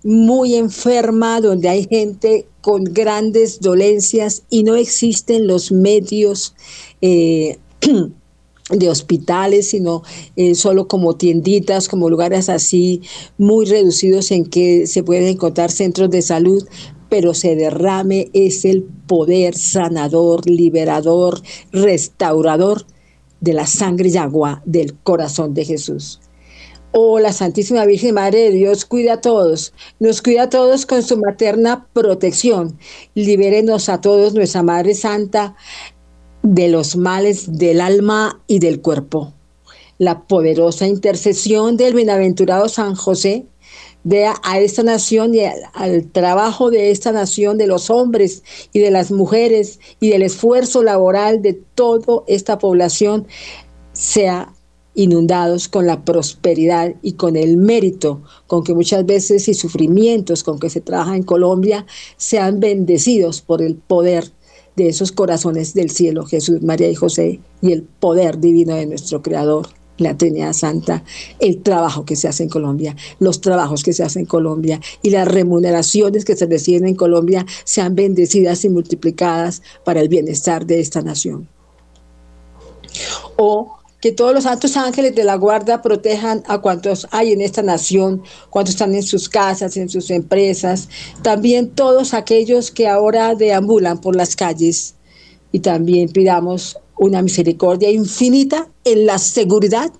muy 0.03 0.55
enferma, 0.55 1.39
donde 1.39 1.69
hay 1.69 1.87
gente 1.87 2.45
con 2.59 2.83
grandes 2.83 3.61
dolencias 3.61 4.43
y 4.49 4.63
no 4.63 4.75
existen 4.75 5.47
los 5.47 5.71
medios. 5.71 6.55
Eh, 6.99 7.57
de 8.69 8.89
hospitales, 8.89 9.69
sino 9.69 10.03
eh, 10.35 10.55
solo 10.55 10.87
como 10.87 11.15
tienditas, 11.15 11.87
como 11.87 12.09
lugares 12.09 12.49
así 12.49 13.01
muy 13.37 13.65
reducidos 13.65 14.31
en 14.31 14.45
que 14.45 14.87
se 14.87 15.03
pueden 15.03 15.27
encontrar 15.27 15.71
centros 15.71 16.09
de 16.09 16.21
salud, 16.21 16.67
pero 17.09 17.33
se 17.33 17.55
derrame 17.55 18.29
es 18.33 18.65
el 18.65 18.83
poder 18.83 19.57
sanador, 19.57 20.47
liberador, 20.47 21.41
restaurador 21.71 22.85
de 23.41 23.53
la 23.53 23.65
sangre 23.65 24.09
y 24.09 24.17
agua 24.17 24.61
del 24.65 24.95
corazón 24.95 25.53
de 25.53 25.65
Jesús. 25.65 26.19
Oh, 26.91 27.19
la 27.19 27.33
Santísima 27.33 27.85
Virgen 27.85 28.15
Madre 28.15 28.39
de 28.45 28.51
Dios 28.51 28.83
cuida 28.83 29.13
a 29.13 29.21
todos, 29.21 29.73
nos 29.99 30.23
cuida 30.23 30.43
a 30.43 30.49
todos 30.49 30.87
con 30.87 31.03
su 31.03 31.17
materna 31.17 31.87
protección. 31.93 32.79
Libérenos 33.13 33.89
a 33.89 34.01
todos, 34.01 34.33
nuestra 34.33 34.63
Madre 34.63 34.95
Santa, 34.95 35.55
de 36.43 36.67
los 36.69 36.95
males 36.95 37.57
del 37.57 37.81
alma 37.81 38.41
y 38.47 38.59
del 38.59 38.81
cuerpo. 38.81 39.33
La 39.97 40.21
poderosa 40.27 40.87
intercesión 40.87 41.75
del 41.75 41.93
bienaventurado 41.93 42.69
San 42.69 42.95
José 42.95 43.45
vea 44.03 44.35
a 44.43 44.59
esta 44.59 44.83
nación 44.83 45.35
y 45.35 45.41
al, 45.73 46.07
trabajo 46.11 46.71
de 46.71 46.91
esta 46.91 47.11
nación, 47.11 47.57
de 47.57 47.67
los 47.67 47.89
hombres 47.89 48.43
y 48.71 48.79
de 48.79 48.91
las 48.91 49.11
mujeres 49.11 49.79
y 49.99 50.09
del 50.09 50.21
esfuerzo 50.21 50.83
laboral 50.83 51.41
de 51.41 51.53
toda 51.53 52.23
esta 52.27 52.57
población, 52.57 53.27
sea 53.91 54.53
inundados 54.95 55.67
con 55.67 55.85
la 55.85 56.03
prosperidad 56.03 56.95
y 57.01 57.13
con 57.13 57.35
el 57.35 57.57
mérito 57.57 58.21
con 58.47 58.63
que 58.63 58.73
muchas 58.73 59.05
veces 59.05 59.47
y 59.47 59.53
sufrimientos 59.53 60.43
con 60.43 60.59
que 60.59 60.69
se 60.69 60.81
trabaja 60.81 61.15
en 61.15 61.23
Colombia 61.23 61.85
sean 62.17 62.59
bendecidos 62.59 63.41
por 63.41 63.61
el 63.61 63.75
poder 63.75 64.31
de 64.83 64.89
esos 64.89 65.11
corazones 65.11 65.73
del 65.73 65.89
cielo, 65.89 66.25
Jesús, 66.25 66.61
María 66.61 66.89
y 66.89 66.95
José, 66.95 67.39
y 67.61 67.73
el 67.73 67.83
poder 67.83 68.39
divino 68.39 68.75
de 68.75 68.85
nuestro 68.85 69.21
Creador, 69.21 69.67
la 69.97 70.17
Trinidad 70.17 70.53
Santa, 70.53 71.03
el 71.39 71.61
trabajo 71.61 72.05
que 72.05 72.15
se 72.15 72.29
hace 72.29 72.43
en 72.43 72.49
Colombia, 72.49 72.95
los 73.19 73.41
trabajos 73.41 73.83
que 73.83 73.91
se 73.91 74.03
hacen 74.03 74.21
en 74.21 74.25
Colombia 74.25 74.79
y 75.01 75.09
las 75.09 75.27
remuneraciones 75.27 76.23
que 76.23 76.37
se 76.37 76.45
reciben 76.45 76.87
en 76.87 76.95
Colombia 76.95 77.45
sean 77.65 77.95
bendecidas 77.95 78.63
y 78.63 78.69
multiplicadas 78.69 79.61
para 79.83 79.99
el 79.99 80.07
bienestar 80.07 80.65
de 80.65 80.79
esta 80.79 81.01
nación. 81.01 81.49
O 83.35 83.78
que 83.99 84.11
todos 84.11 84.33
los 84.33 84.43
santos 84.43 84.77
ángeles 84.77 85.13
de 85.15 85.23
la 85.23 85.35
guarda 85.35 85.81
protejan 85.81 86.43
a 86.47 86.59
cuantos 86.59 87.07
hay 87.11 87.33
en 87.33 87.41
esta 87.41 87.61
nación, 87.61 88.23
cuantos 88.49 88.75
están 88.75 88.95
en 88.95 89.03
sus 89.03 89.27
casas, 89.27 89.75
en 89.77 89.89
sus 89.89 90.09
empresas, 90.09 90.87
también 91.21 91.69
todos 91.69 92.13
aquellos 92.13 92.71
que 92.71 92.87
ahora 92.87 93.35
deambulan 93.35 93.99
por 93.99 94.15
las 94.15 94.35
calles. 94.35 94.95
Y 95.51 95.59
también 95.59 96.09
pidamos 96.09 96.77
una 96.97 97.21
misericordia 97.21 97.89
infinita 97.89 98.69
en 98.83 99.05
la 99.05 99.17
seguridad 99.17 99.91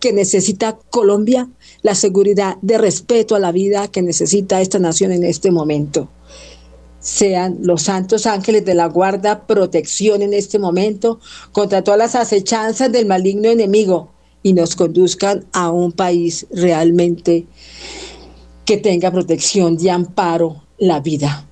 que 0.00 0.12
necesita 0.12 0.78
Colombia, 0.90 1.48
la 1.82 1.94
seguridad 1.94 2.56
de 2.62 2.78
respeto 2.78 3.36
a 3.36 3.38
la 3.38 3.52
vida 3.52 3.88
que 3.88 4.02
necesita 4.02 4.60
esta 4.60 4.78
nación 4.78 5.12
en 5.12 5.22
este 5.24 5.50
momento 5.50 6.08
sean 7.06 7.58
los 7.62 7.82
santos 7.82 8.26
ángeles 8.26 8.64
de 8.64 8.74
la 8.74 8.86
guarda 8.86 9.46
protección 9.46 10.22
en 10.22 10.34
este 10.34 10.58
momento 10.58 11.20
contra 11.52 11.84
todas 11.84 11.98
las 11.98 12.16
acechanzas 12.16 12.90
del 12.90 13.06
maligno 13.06 13.48
enemigo 13.48 14.10
y 14.42 14.54
nos 14.54 14.74
conduzcan 14.74 15.46
a 15.52 15.70
un 15.70 15.92
país 15.92 16.48
realmente 16.50 17.46
que 18.64 18.76
tenga 18.76 19.12
protección 19.12 19.78
y 19.80 19.88
amparo 19.88 20.64
la 20.78 20.98
vida. 20.98 21.46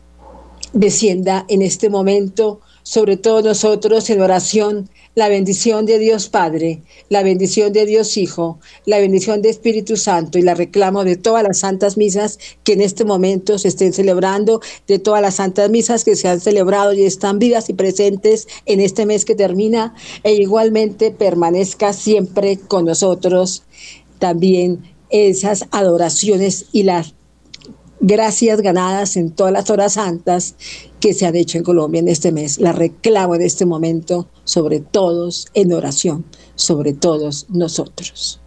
Descienda 0.73 1.47
en 1.49 1.63
este 1.63 1.89
momento 1.89 2.61
sobre 2.83 3.17
todos 3.17 3.45
nosotros 3.45 4.11
en 4.11 4.23
oración 4.23 4.91
la 5.15 5.29
bendición 5.29 5.87
de 5.87 5.99
Dios 5.99 6.29
Padre, 6.29 6.83
la 7.09 7.23
bendición 7.23 7.73
de 7.73 7.87
Dios 7.87 8.17
Hijo, 8.17 8.59
la 8.85 8.99
bendición 8.99 9.43
de 9.43 9.51
Espíritu 9.51 9.97
Santo 9.97 10.39
y 10.39 10.43
la 10.43 10.55
reclamo 10.55 11.05
de 11.05 11.17
todas 11.17 11.43
las 11.43 11.59
santas 11.59 11.97
misas 11.97 12.39
que 12.65 12.73
en 12.73 12.81
este 12.81 13.05
momento 13.05 13.59
se 13.59 13.69
estén 13.69 13.93
celebrando, 13.93 14.61
de 14.89 14.99
todas 14.99 15.23
las 15.23 15.37
santas 15.37 15.71
misas 15.71 16.05
que 16.05 16.17
se 16.17 16.29
han 16.29 16.41
celebrado 16.41 16.93
y 16.93 17.05
están 17.05 17.39
vivas 17.39 17.69
y 17.69 17.75
presentes 17.75 18.49
en 18.67 18.81
este 18.81 19.07
mes 19.07 19.25
que 19.25 19.35
termina 19.35 19.95
e 20.25 20.35
igualmente 20.35 21.11
permanezca 21.11 21.93
siempre 21.93 22.59
con 22.59 22.85
nosotros 22.85 23.63
también 24.19 24.83
esas 25.11 25.67
adoraciones 25.71 26.67
y 26.73 26.83
las 26.83 27.15
gracias 28.01 28.61
ganadas 28.61 29.17
en 29.17 29.31
todas 29.31 29.53
las 29.53 29.71
horas 29.71 29.95
santas 29.95 30.55
que 31.01 31.15
se 31.15 31.27
han 31.27 31.37
hecho 31.37 31.59
en 31.59 31.65
Colombia 31.65 32.01
en 32.01 32.09
este 32.09 32.33
mes. 32.33 32.59
La 32.59 32.73
reclamo 32.73 33.35
en 33.35 33.43
este 33.43 33.67
momento 33.67 34.29
sobre 34.45 34.81
todos 34.81 35.47
en 35.55 35.73
oración, 35.73 36.25
sobre 36.55 36.93
todos 36.93 37.47
nosotros. 37.49 38.41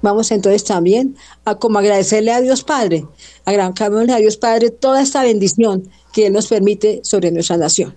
Vamos 0.00 0.30
entonces 0.30 0.64
también 0.64 1.16
a 1.44 1.56
como 1.56 1.78
agradecerle 1.78 2.32
a 2.32 2.40
Dios 2.40 2.62
Padre, 2.62 3.04
agradecerle 3.44 4.12
a 4.12 4.18
Dios 4.18 4.36
Padre 4.36 4.70
toda 4.70 5.02
esta 5.02 5.22
bendición 5.22 5.90
que 6.12 6.26
Él 6.26 6.32
nos 6.32 6.46
permite 6.46 7.00
sobre 7.02 7.32
nuestra 7.32 7.56
nación. 7.56 7.96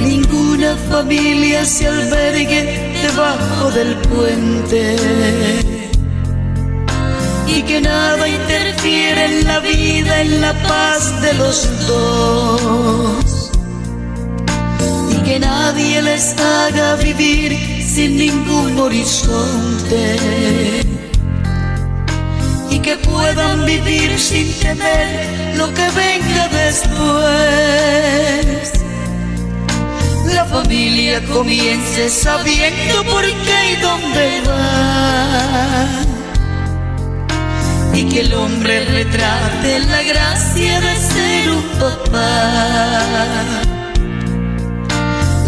ninguna 0.00 0.76
familia 0.90 1.64
se 1.64 1.86
albergue 1.86 2.92
debajo 3.02 3.70
del 3.70 3.96
puente. 3.96 4.96
Y 7.46 7.62
que 7.62 7.80
nada 7.80 8.28
interfiere 8.28 9.24
en 9.26 9.44
la 9.44 9.60
vida, 9.60 10.20
en 10.22 10.40
la 10.40 10.52
paz 10.62 11.20
de 11.22 11.34
los 11.34 11.68
dos. 11.86 13.50
Y 15.10 15.16
que 15.22 15.38
nadie 15.38 16.02
les 16.02 16.34
haga 16.38 16.96
vivir 16.96 17.56
sin 17.84 18.16
ningún 18.16 18.78
horizonte. 18.78 20.16
Y 22.70 22.78
que 22.78 22.96
puedan 22.96 23.66
vivir 23.66 24.18
sin 24.18 24.52
temer 24.60 25.56
lo 25.56 25.66
que 25.74 25.88
venga 25.90 26.48
después 26.48 27.90
la 30.34 30.44
familia 30.44 31.22
comience 31.26 32.08
sabiendo 32.08 33.04
por 33.04 33.24
qué 33.24 33.72
y 33.72 33.76
dónde 33.80 34.42
va. 34.48 35.86
Y 37.94 38.04
que 38.04 38.20
el 38.20 38.34
hombre 38.34 38.84
retrate 38.84 39.80
la 39.80 40.02
gracia 40.02 40.80
de 40.80 40.96
ser 40.96 41.50
un 41.50 41.62
papá. 41.78 43.00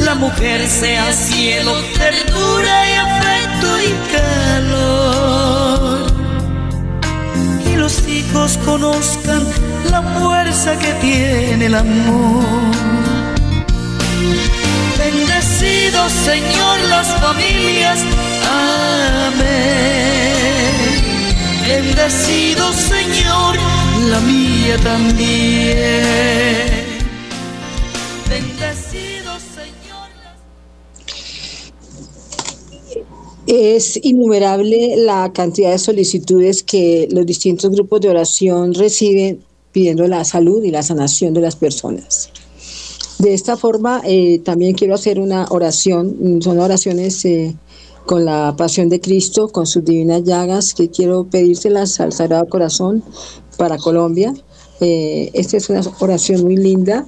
La 0.00 0.14
mujer 0.14 0.66
sea 0.68 1.12
cielo, 1.12 1.72
ternura 1.98 2.90
y 2.90 2.94
afecto 3.06 3.68
y 3.88 3.92
calor. 4.16 5.98
Y 7.66 7.76
los 7.76 8.06
hijos 8.08 8.58
conozcan 8.64 9.42
la 9.90 10.02
fuerza 10.02 10.78
que 10.78 10.92
tiene 10.94 11.66
el 11.66 11.74
amor 11.74 13.11
Bendecido 15.04 16.08
Señor 16.08 16.80
las 16.88 17.08
familias. 17.20 17.98
Amén. 18.48 19.42
Bendecido 21.66 22.72
Señor 22.72 23.56
la 24.08 24.20
mía 24.20 24.78
también. 24.84 25.74
Bendecido 28.30 29.32
Señor. 29.56 30.08
Es 33.48 33.98
innumerable 34.04 34.94
la 34.98 35.32
cantidad 35.32 35.72
de 35.72 35.78
solicitudes 35.78 36.62
que 36.62 37.08
los 37.10 37.26
distintos 37.26 37.72
grupos 37.72 38.02
de 38.02 38.10
oración 38.10 38.72
reciben 38.72 39.42
pidiendo 39.72 40.06
la 40.06 40.24
salud 40.24 40.62
y 40.62 40.70
la 40.70 40.84
sanación 40.84 41.34
de 41.34 41.40
las 41.40 41.56
personas. 41.56 42.30
De 43.22 43.34
esta 43.34 43.56
forma, 43.56 44.02
eh, 44.04 44.40
también 44.40 44.74
quiero 44.74 44.96
hacer 44.96 45.20
una 45.20 45.46
oración, 45.50 46.42
son 46.42 46.58
oraciones 46.58 47.24
eh, 47.24 47.54
con 48.04 48.24
la 48.24 48.56
pasión 48.58 48.88
de 48.88 49.00
Cristo, 49.00 49.46
con 49.46 49.64
sus 49.64 49.84
divinas 49.84 50.24
llagas, 50.24 50.74
que 50.74 50.90
quiero 50.90 51.22
pedírselas 51.30 52.00
al 52.00 52.12
Sagrado 52.12 52.46
Corazón 52.46 53.04
para 53.58 53.78
Colombia. 53.78 54.34
Eh, 54.80 55.30
esta 55.34 55.56
es 55.56 55.70
una 55.70 55.82
oración 56.00 56.42
muy 56.42 56.56
linda. 56.56 57.06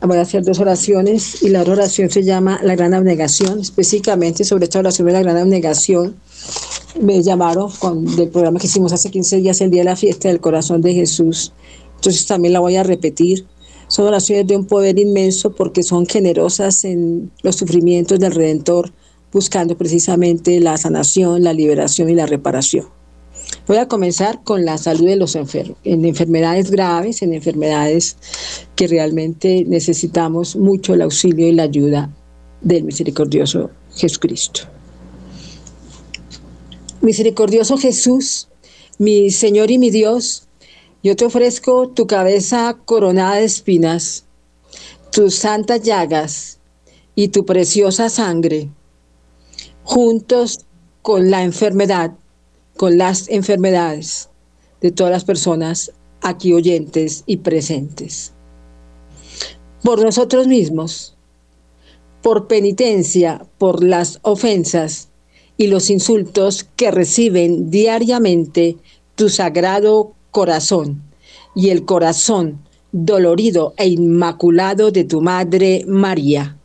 Voy 0.00 0.18
a 0.18 0.20
hacer 0.20 0.44
dos 0.44 0.60
oraciones 0.60 1.42
y 1.42 1.48
la 1.48 1.62
otra 1.62 1.72
oración 1.72 2.10
se 2.10 2.22
llama 2.22 2.60
La 2.62 2.76
Gran 2.76 2.94
Abnegación. 2.94 3.58
Específicamente 3.58 4.44
sobre 4.44 4.66
esta 4.66 4.78
oración 4.78 5.08
de 5.08 5.14
la 5.14 5.22
Gran 5.22 5.36
Abnegación, 5.36 6.14
me 7.00 7.24
llamaron 7.24 7.72
con, 7.80 8.04
del 8.14 8.28
programa 8.28 8.60
que 8.60 8.68
hicimos 8.68 8.92
hace 8.92 9.10
15 9.10 9.38
días, 9.38 9.60
el 9.60 9.72
Día 9.72 9.80
de 9.80 9.86
la 9.86 9.96
Fiesta 9.96 10.28
del 10.28 10.38
Corazón 10.38 10.80
de 10.80 10.94
Jesús. 10.94 11.52
Entonces 11.96 12.24
también 12.26 12.52
la 12.52 12.60
voy 12.60 12.76
a 12.76 12.84
repetir 12.84 13.46
son 13.90 14.06
oraciones 14.06 14.46
de 14.46 14.56
un 14.56 14.66
poder 14.66 15.00
inmenso 15.00 15.52
porque 15.52 15.82
son 15.82 16.06
generosas 16.06 16.84
en 16.84 17.32
los 17.42 17.56
sufrimientos 17.56 18.20
del 18.20 18.32
Redentor, 18.32 18.92
buscando 19.32 19.76
precisamente 19.76 20.60
la 20.60 20.76
sanación, 20.76 21.42
la 21.42 21.52
liberación 21.52 22.08
y 22.08 22.14
la 22.14 22.26
reparación. 22.26 22.86
Voy 23.66 23.78
a 23.78 23.88
comenzar 23.88 24.44
con 24.44 24.64
la 24.64 24.78
salud 24.78 25.06
de 25.06 25.16
los 25.16 25.34
enfermos, 25.34 25.76
en 25.82 26.04
enfermedades 26.04 26.70
graves, 26.70 27.20
en 27.22 27.34
enfermedades 27.34 28.16
que 28.76 28.86
realmente 28.86 29.64
necesitamos 29.66 30.54
mucho 30.54 30.94
el 30.94 31.02
auxilio 31.02 31.48
y 31.48 31.52
la 31.52 31.64
ayuda 31.64 32.14
del 32.60 32.84
misericordioso 32.84 33.70
Jesucristo. 33.96 34.60
Misericordioso 37.00 37.76
Jesús, 37.76 38.46
mi 38.98 39.30
Señor 39.30 39.72
y 39.72 39.78
mi 39.78 39.90
Dios, 39.90 40.46
yo 41.02 41.16
te 41.16 41.24
ofrezco 41.24 41.88
tu 41.88 42.06
cabeza 42.06 42.76
coronada 42.84 43.36
de 43.36 43.44
espinas, 43.44 44.26
tus 45.10 45.34
santas 45.34 45.82
llagas 45.82 46.58
y 47.14 47.28
tu 47.28 47.46
preciosa 47.46 48.10
sangre, 48.10 48.68
juntos 49.82 50.66
con 51.00 51.30
la 51.30 51.42
enfermedad, 51.42 52.12
con 52.76 52.98
las 52.98 53.28
enfermedades 53.30 54.28
de 54.82 54.90
todas 54.90 55.10
las 55.10 55.24
personas 55.24 55.92
aquí 56.20 56.52
oyentes 56.52 57.24
y 57.26 57.38
presentes. 57.38 58.32
Por 59.82 60.02
nosotros 60.02 60.46
mismos, 60.46 61.16
por 62.22 62.46
penitencia, 62.46 63.46
por 63.56 63.82
las 63.82 64.18
ofensas 64.20 65.08
y 65.56 65.68
los 65.68 65.88
insultos 65.88 66.64
que 66.76 66.90
reciben 66.90 67.70
diariamente 67.70 68.76
tu 69.14 69.30
sagrado 69.30 70.14
corazón 70.30 71.02
y 71.54 71.70
el 71.70 71.84
corazón 71.84 72.60
dolorido 72.92 73.74
e 73.76 73.88
inmaculado 73.88 74.90
de 74.90 75.04
tu 75.04 75.20
Madre 75.20 75.84
María. 75.86 76.56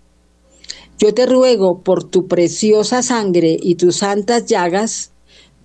Yo 0.98 1.14
te 1.14 1.26
ruego 1.26 1.82
por 1.82 2.04
tu 2.04 2.28
preciosa 2.28 3.02
sangre 3.02 3.58
y 3.62 3.76
tus 3.76 3.98
santas 3.98 4.46
llagas, 4.46 5.12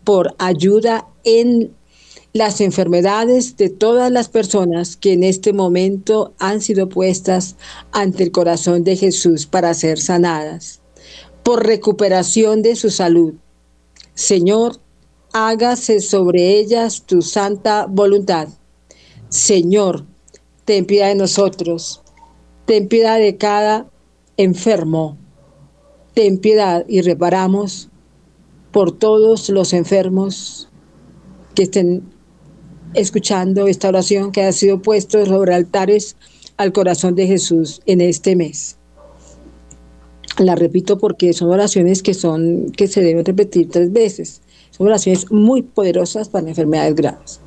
por 0.05 0.35
ayuda 0.39 1.07
en 1.25 1.73
las 2.33 2.61
enfermedades 2.61 3.57
de 3.57 3.71
todas 3.71 4.11
las 4.11 4.29
personas 4.29 4.97
que 4.97 5.13
en 5.13 5.25
este 5.25 5.53
momento 5.53 6.33
han 6.39 6.61
sido 6.61 6.89
puestas 6.89 7.57
ante 7.93 8.25
el 8.25 8.33
corazón 8.33 8.85
de 8.85 8.97
Jesús 8.97 9.47
para 9.47 9.75
ser 9.75 9.99
sanadas, 9.99 10.81
por 11.43 11.67
recuperación 11.67 12.63
de 12.63 12.77
su 12.77 12.91
salud. 12.91 13.35
Señor, 14.15 14.81
hágase 15.33 16.01
sobre 16.01 16.59
ellas 16.59 17.03
tu 17.07 17.23
santa 17.23 17.87
voluntad. 17.87 18.49
Señor, 19.29 20.05
ten 20.65 20.87
piedad 20.87 21.09
de 21.09 21.15
nosotros, 21.15 22.03
ten 22.67 22.89
piedad 22.89 23.19
de 23.19 23.37
cada 23.37 23.89
enfermo, 24.37 25.17
ten 26.15 26.39
piedad 26.39 26.85
y 26.89 27.03
reparamos 27.03 27.89
por 28.73 28.93
todos 28.93 29.49
los 29.51 29.73
enfermos 29.73 30.69
que 31.55 31.65
estén 31.65 32.03
escuchando 32.95 33.67
esta 33.67 33.89
oración 33.89 34.33
que 34.33 34.43
ha 34.43 34.53
sido 34.53 34.83
puesto 34.83 35.25
sobre 35.25 35.55
altares 35.55 36.17
al 36.57 36.73
corazón 36.73 37.15
de 37.15 37.27
Jesús 37.27 37.81
en 37.87 38.01
este 38.01 38.37
mes. 38.37 38.77
La 40.39 40.55
repito 40.55 40.99
porque 40.99 41.33
son 41.33 41.51
oraciones 41.51 42.03
que 42.03 42.15
son 42.15 42.71
que 42.73 42.87
se 42.87 43.03
deben 43.03 43.25
repetir 43.25 43.69
tres 43.69 43.93
veces. 43.93 44.43
Son 44.81 44.87
oraciones 44.87 45.31
muy 45.31 45.61
poderosas 45.61 46.31
para 46.31 46.49
enfermedades 46.49 46.95
graves. 46.95 47.41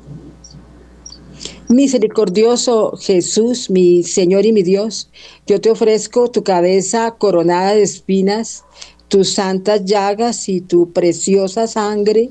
Misericordioso 1.68 2.96
Jesús, 2.96 3.70
mi 3.70 4.04
Señor 4.04 4.46
y 4.46 4.52
mi 4.52 4.62
Dios, 4.62 5.10
yo 5.44 5.60
te 5.60 5.68
ofrezco 5.68 6.30
tu 6.30 6.44
cabeza 6.44 7.10
coronada 7.18 7.74
de 7.74 7.82
espinas, 7.82 8.62
tus 9.08 9.30
santas 9.32 9.84
llagas 9.84 10.48
y 10.48 10.60
tu 10.60 10.92
preciosa 10.92 11.66
sangre, 11.66 12.30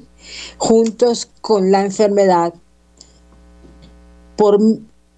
juntos 0.58 1.30
con 1.41 1.70
la 1.70 1.82
enfermedad, 1.84 2.54
por, 4.38 4.58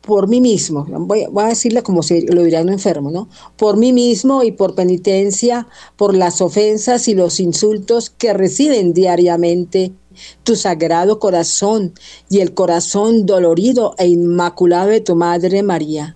por 0.05 0.27
mí 0.27 0.39
mismo, 0.39 0.85
voy, 0.87 1.25
voy, 1.31 1.43
a 1.43 1.47
decirle 1.47 1.81
como 1.81 2.03
si 2.03 2.21
lo 2.27 2.43
diría 2.43 2.61
un 2.61 2.69
enfermo, 2.69 3.09
¿no? 3.09 3.27
Por 3.57 3.77
mí 3.77 3.91
mismo 3.91 4.43
y 4.43 4.51
por 4.51 4.75
penitencia, 4.75 5.67
por 5.95 6.15
las 6.15 6.41
ofensas 6.41 7.07
y 7.07 7.15
los 7.15 7.39
insultos 7.39 8.11
que 8.11 8.33
reciben 8.33 8.93
diariamente 8.93 9.93
tu 10.43 10.55
sagrado 10.55 11.19
corazón 11.19 11.93
y 12.29 12.39
el 12.39 12.53
corazón 12.53 13.25
dolorido 13.25 13.95
e 13.97 14.07
inmaculado 14.07 14.89
de 14.89 15.01
tu 15.01 15.15
Madre 15.15 15.63
María. 15.63 16.14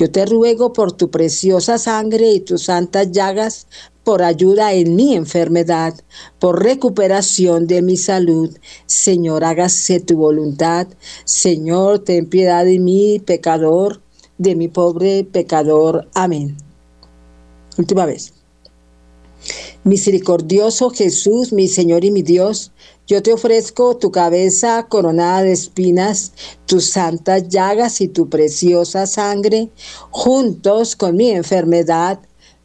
Yo 0.00 0.10
te 0.10 0.24
ruego 0.24 0.72
por 0.72 0.92
tu 0.92 1.10
preciosa 1.10 1.76
sangre 1.76 2.32
y 2.32 2.40
tus 2.40 2.62
santas 2.64 3.12
llagas, 3.12 3.66
por 4.02 4.22
ayuda 4.22 4.72
en 4.72 4.96
mi 4.96 5.14
enfermedad, 5.14 5.92
por 6.38 6.62
recuperación 6.62 7.66
de 7.66 7.82
mi 7.82 7.98
salud. 7.98 8.56
Señor, 8.86 9.44
hágase 9.44 10.00
tu 10.00 10.16
voluntad. 10.16 10.86
Señor, 11.26 11.98
ten 11.98 12.30
piedad 12.30 12.64
de 12.64 12.78
mí, 12.78 13.18
pecador, 13.18 14.00
de 14.38 14.56
mi 14.56 14.68
pobre 14.68 15.24
pecador. 15.24 16.08
Amén. 16.14 16.56
Última 17.76 18.06
vez. 18.06 18.32
Misericordioso 19.84 20.88
Jesús, 20.88 21.52
mi 21.52 21.68
Señor 21.68 22.06
y 22.06 22.10
mi 22.10 22.22
Dios, 22.22 22.72
yo 23.10 23.24
te 23.24 23.32
ofrezco 23.32 23.96
tu 23.96 24.12
cabeza 24.12 24.86
coronada 24.88 25.42
de 25.42 25.50
espinas, 25.50 26.32
tus 26.64 26.90
santas 26.90 27.48
llagas 27.48 28.00
y 28.00 28.06
tu 28.06 28.28
preciosa 28.28 29.04
sangre, 29.04 29.68
juntos 30.10 30.94
con 30.94 31.16
mi 31.16 31.30
enfermedad, 31.30 32.20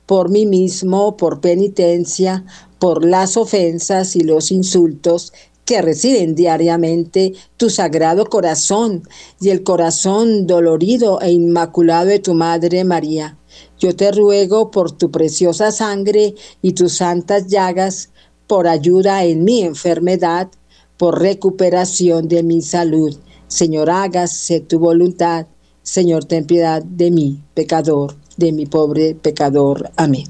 por 0.06 0.30
mí 0.30 0.46
mismo, 0.46 1.18
por 1.18 1.42
penitencia, 1.42 2.46
por 2.78 3.04
las 3.04 3.38
ofensas 3.38 4.16
y 4.16 4.20
los 4.20 4.52
insultos 4.52 5.34
que 5.66 5.82
reciben 5.82 6.36
diariamente 6.36 7.34
tu 7.58 7.72
sagrado 7.72 8.26
corazón 8.26 9.02
y 9.42 9.50
el 9.50 9.64
corazón 9.64 10.46
dolorido 10.46 11.20
e 11.22 11.32
inmaculado 11.32 12.06
de 12.06 12.20
tu 12.20 12.36
Madre 12.36 12.84
María. 12.84 13.36
Yo 13.80 13.96
te 13.96 14.12
ruego 14.12 14.70
por 14.70 14.92
tu 14.92 15.10
preciosa 15.10 15.72
sangre 15.72 16.36
y 16.62 16.74
tus 16.74 16.98
santas 16.98 17.48
llagas, 17.48 18.12
por 18.48 18.68
ayuda 18.68 19.24
en 19.24 19.44
mi 19.44 19.62
enfermedad, 19.62 20.50
por 20.98 21.20
recuperación 21.20 22.28
de 22.28 22.44
mi 22.44 22.62
salud. 22.62 23.16
Señor, 23.48 23.90
hágase 23.90 24.60
tu 24.60 24.80
voluntad. 24.80 25.48
Señor, 25.84 26.26
ten 26.26 26.46
piedad 26.46 26.84
de 26.84 27.12
mí, 27.12 27.42
pecador, 27.54 28.16
de 28.38 28.52
mi 28.52 28.66
pobre 28.66 29.16
pecador. 29.16 29.92
Amén. 29.96 30.26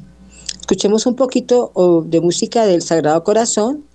Escuchemos 0.59 1.05
un 1.05 1.16
poquito 1.16 1.72
de 2.07 2.22
música 2.22 2.66
del 2.66 2.82
Sagrado 2.82 3.24
Corazón 3.24 3.86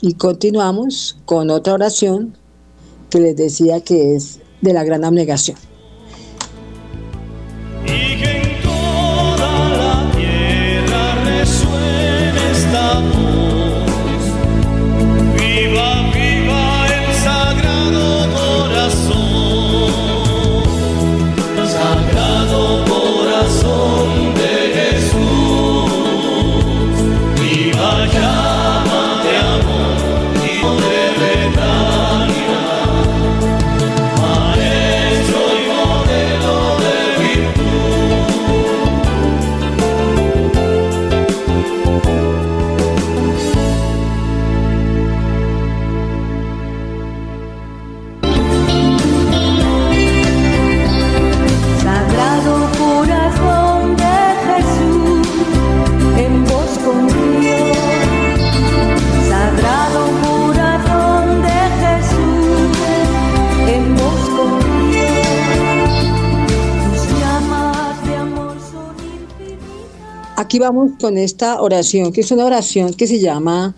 y 0.00 0.14
continuamos 0.14 1.16
con 1.24 1.50
otra 1.50 1.74
oración 1.74 2.36
que 3.10 3.20
les 3.20 3.36
decía 3.36 3.80
que 3.80 4.16
es 4.16 4.40
de 4.60 4.72
la 4.72 4.84
gran 4.84 5.04
abnegación. 5.04 5.56
Aquí 70.48 70.58
vamos 70.58 70.92
con 70.98 71.18
esta 71.18 71.60
oración, 71.60 72.10
que 72.10 72.22
es 72.22 72.32
una 72.32 72.46
oración 72.46 72.94
que 72.94 73.06
se 73.06 73.20
llama, 73.20 73.76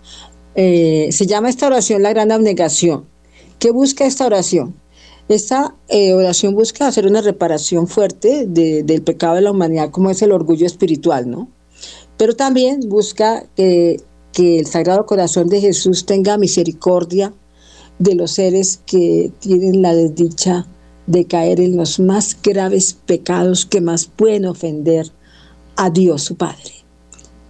eh, 0.54 1.08
se 1.10 1.26
llama 1.26 1.48
esta 1.48 1.66
oración 1.66 2.00
la 2.00 2.10
gran 2.10 2.30
abnegación. 2.30 3.06
¿Qué 3.58 3.72
busca 3.72 4.06
esta 4.06 4.24
oración? 4.24 4.76
Esta 5.28 5.74
eh, 5.88 6.14
oración 6.14 6.54
busca 6.54 6.86
hacer 6.86 7.08
una 7.08 7.22
reparación 7.22 7.88
fuerte 7.88 8.46
del 8.46 9.02
pecado 9.02 9.34
de 9.34 9.40
la 9.40 9.50
humanidad, 9.50 9.90
como 9.90 10.10
es 10.10 10.22
el 10.22 10.30
orgullo 10.30 10.64
espiritual, 10.64 11.28
¿no? 11.28 11.48
Pero 12.16 12.36
también 12.36 12.78
busca 12.88 13.48
que 13.56 13.98
el 14.36 14.66
Sagrado 14.66 15.06
Corazón 15.06 15.48
de 15.48 15.60
Jesús 15.60 16.06
tenga 16.06 16.38
misericordia 16.38 17.34
de 17.98 18.14
los 18.14 18.30
seres 18.30 18.80
que 18.86 19.32
tienen 19.40 19.82
la 19.82 19.92
desdicha 19.92 20.68
de 21.08 21.24
caer 21.24 21.58
en 21.58 21.76
los 21.76 21.98
más 21.98 22.38
graves 22.40 22.96
pecados 23.06 23.66
que 23.66 23.80
más 23.80 24.06
pueden 24.06 24.46
ofender 24.46 25.10
a 25.80 25.88
Dios 25.88 26.22
su 26.22 26.36
Padre. 26.36 26.74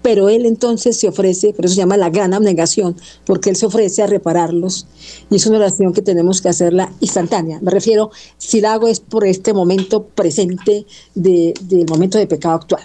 Pero 0.03 0.28
Él 0.28 0.47
entonces 0.47 0.97
se 0.97 1.09
ofrece, 1.09 1.53
por 1.53 1.64
eso 1.64 1.74
se 1.74 1.81
llama 1.81 1.97
la 1.97 2.11
gran 2.11 2.33
abnegación, 2.33 2.97
porque 3.26 3.51
Él 3.51 3.57
se 3.57 3.66
ofrece 3.66 4.03
a 4.03 4.07
repararlos. 4.07 4.87
Y 5.31 5.37
es 5.37 5.47
una 5.47 5.59
oración 5.59 5.93
que 5.93 6.01
tenemos 6.01 6.41
que 6.41 6.49
hacerla 6.49 6.93
instantánea. 7.01 7.59
Me 7.61 7.72
refiero, 7.72 8.11
si 8.39 8.61
la 8.61 8.74
hago 8.74 8.87
es 8.87 9.01
por 9.01 9.26
este 9.26 9.53
momento 9.53 10.05
presente 10.05 10.87
del 11.14 11.87
momento 11.89 12.18
de 12.18 12.28
pecado 12.28 12.55
actual. 12.55 12.85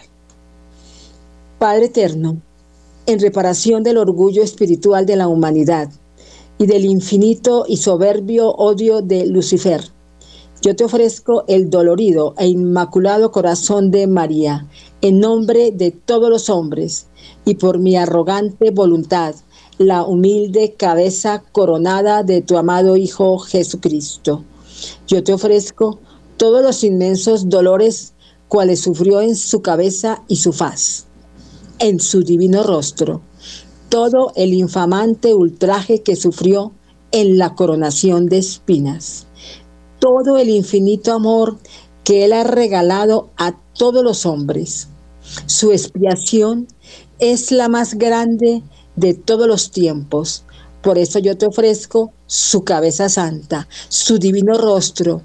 Padre 1.59 1.85
eterno, 1.85 2.41
en 3.05 3.19
reparación 3.19 3.83
del 3.83 3.97
orgullo 3.97 4.41
espiritual 4.41 5.05
de 5.05 5.15
la 5.15 5.27
humanidad 5.27 5.91
y 6.57 6.65
del 6.65 6.85
infinito 6.85 7.65
y 7.67 7.77
soberbio 7.77 8.49
odio 8.49 9.01
de 9.03 9.27
Lucifer, 9.27 9.94
yo 10.65 10.75
te 10.75 10.83
ofrezco 10.83 11.43
el 11.47 11.69
dolorido 11.69 12.33
e 12.39 12.47
inmaculado 12.47 13.31
corazón 13.31 13.91
de 13.91 14.07
María, 14.07 14.67
en 14.99 15.19
nombre 15.19 15.69
de 15.71 15.91
todos 15.91 16.27
los 16.27 16.49
hombres, 16.49 17.05
y 17.45 17.53
por 17.53 17.77
mi 17.77 17.95
arrogante 17.95 18.71
voluntad, 18.71 19.35
la 19.77 20.03
humilde 20.03 20.73
cabeza 20.75 21.43
coronada 21.51 22.23
de 22.23 22.41
tu 22.41 22.57
amado 22.57 22.97
Hijo 22.97 23.37
Jesucristo. 23.37 24.43
Yo 25.07 25.23
te 25.23 25.33
ofrezco 25.33 25.99
todos 26.35 26.63
los 26.63 26.83
inmensos 26.83 27.47
dolores 27.47 28.15
cuales 28.47 28.81
sufrió 28.81 29.21
en 29.21 29.35
su 29.35 29.61
cabeza 29.61 30.23
y 30.27 30.37
su 30.37 30.51
faz, 30.51 31.05
en 31.77 31.99
su 31.99 32.23
divino 32.23 32.63
rostro, 32.63 33.21
todo 33.89 34.31
el 34.35 34.51
infamante 34.51 35.35
ultraje 35.35 36.01
que 36.01 36.15
sufrió 36.15 36.71
en 37.11 37.37
la 37.37 37.53
coronación 37.53 38.25
de 38.25 38.39
espinas 38.39 39.27
todo 40.05 40.37
el 40.37 40.49
infinito 40.49 41.13
amor 41.13 41.57
que 42.03 42.25
Él 42.25 42.33
ha 42.33 42.43
regalado 42.43 43.31
a 43.37 43.59
todos 43.73 44.03
los 44.03 44.27
hombres. 44.27 44.87
Su 45.47 45.71
expiación 45.71 46.67
es 47.17 47.51
la 47.51 47.69
más 47.69 47.95
grande 47.95 48.61
de 48.95 49.15
todos 49.15 49.47
los 49.47 49.71
tiempos. 49.71 50.43
Por 50.83 50.99
eso 50.99 51.17
yo 51.17 51.35
te 51.39 51.47
ofrezco 51.47 52.13
su 52.27 52.63
cabeza 52.63 53.09
santa, 53.09 53.67
su 53.89 54.19
divino 54.19 54.59
rostro, 54.59 55.23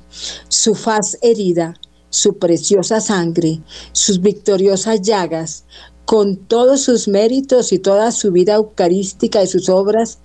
su 0.49 0.75
faz 0.75 1.19
herida, 1.21 1.75
su 2.09 2.39
preciosa 2.39 3.03
sangre, 3.03 3.61
sus 3.93 4.23
victoriosas 4.23 5.03
llagas, 5.03 5.65
con 6.07 6.37
todos 6.37 6.81
sus 6.81 7.07
méritos 7.07 7.75
y 7.75 7.79
toda 7.79 8.13
su 8.13 8.33
vida 8.33 8.55
eucarística 8.55 9.43
y 9.43 9.47
sus 9.47 9.69
obras 9.69 10.21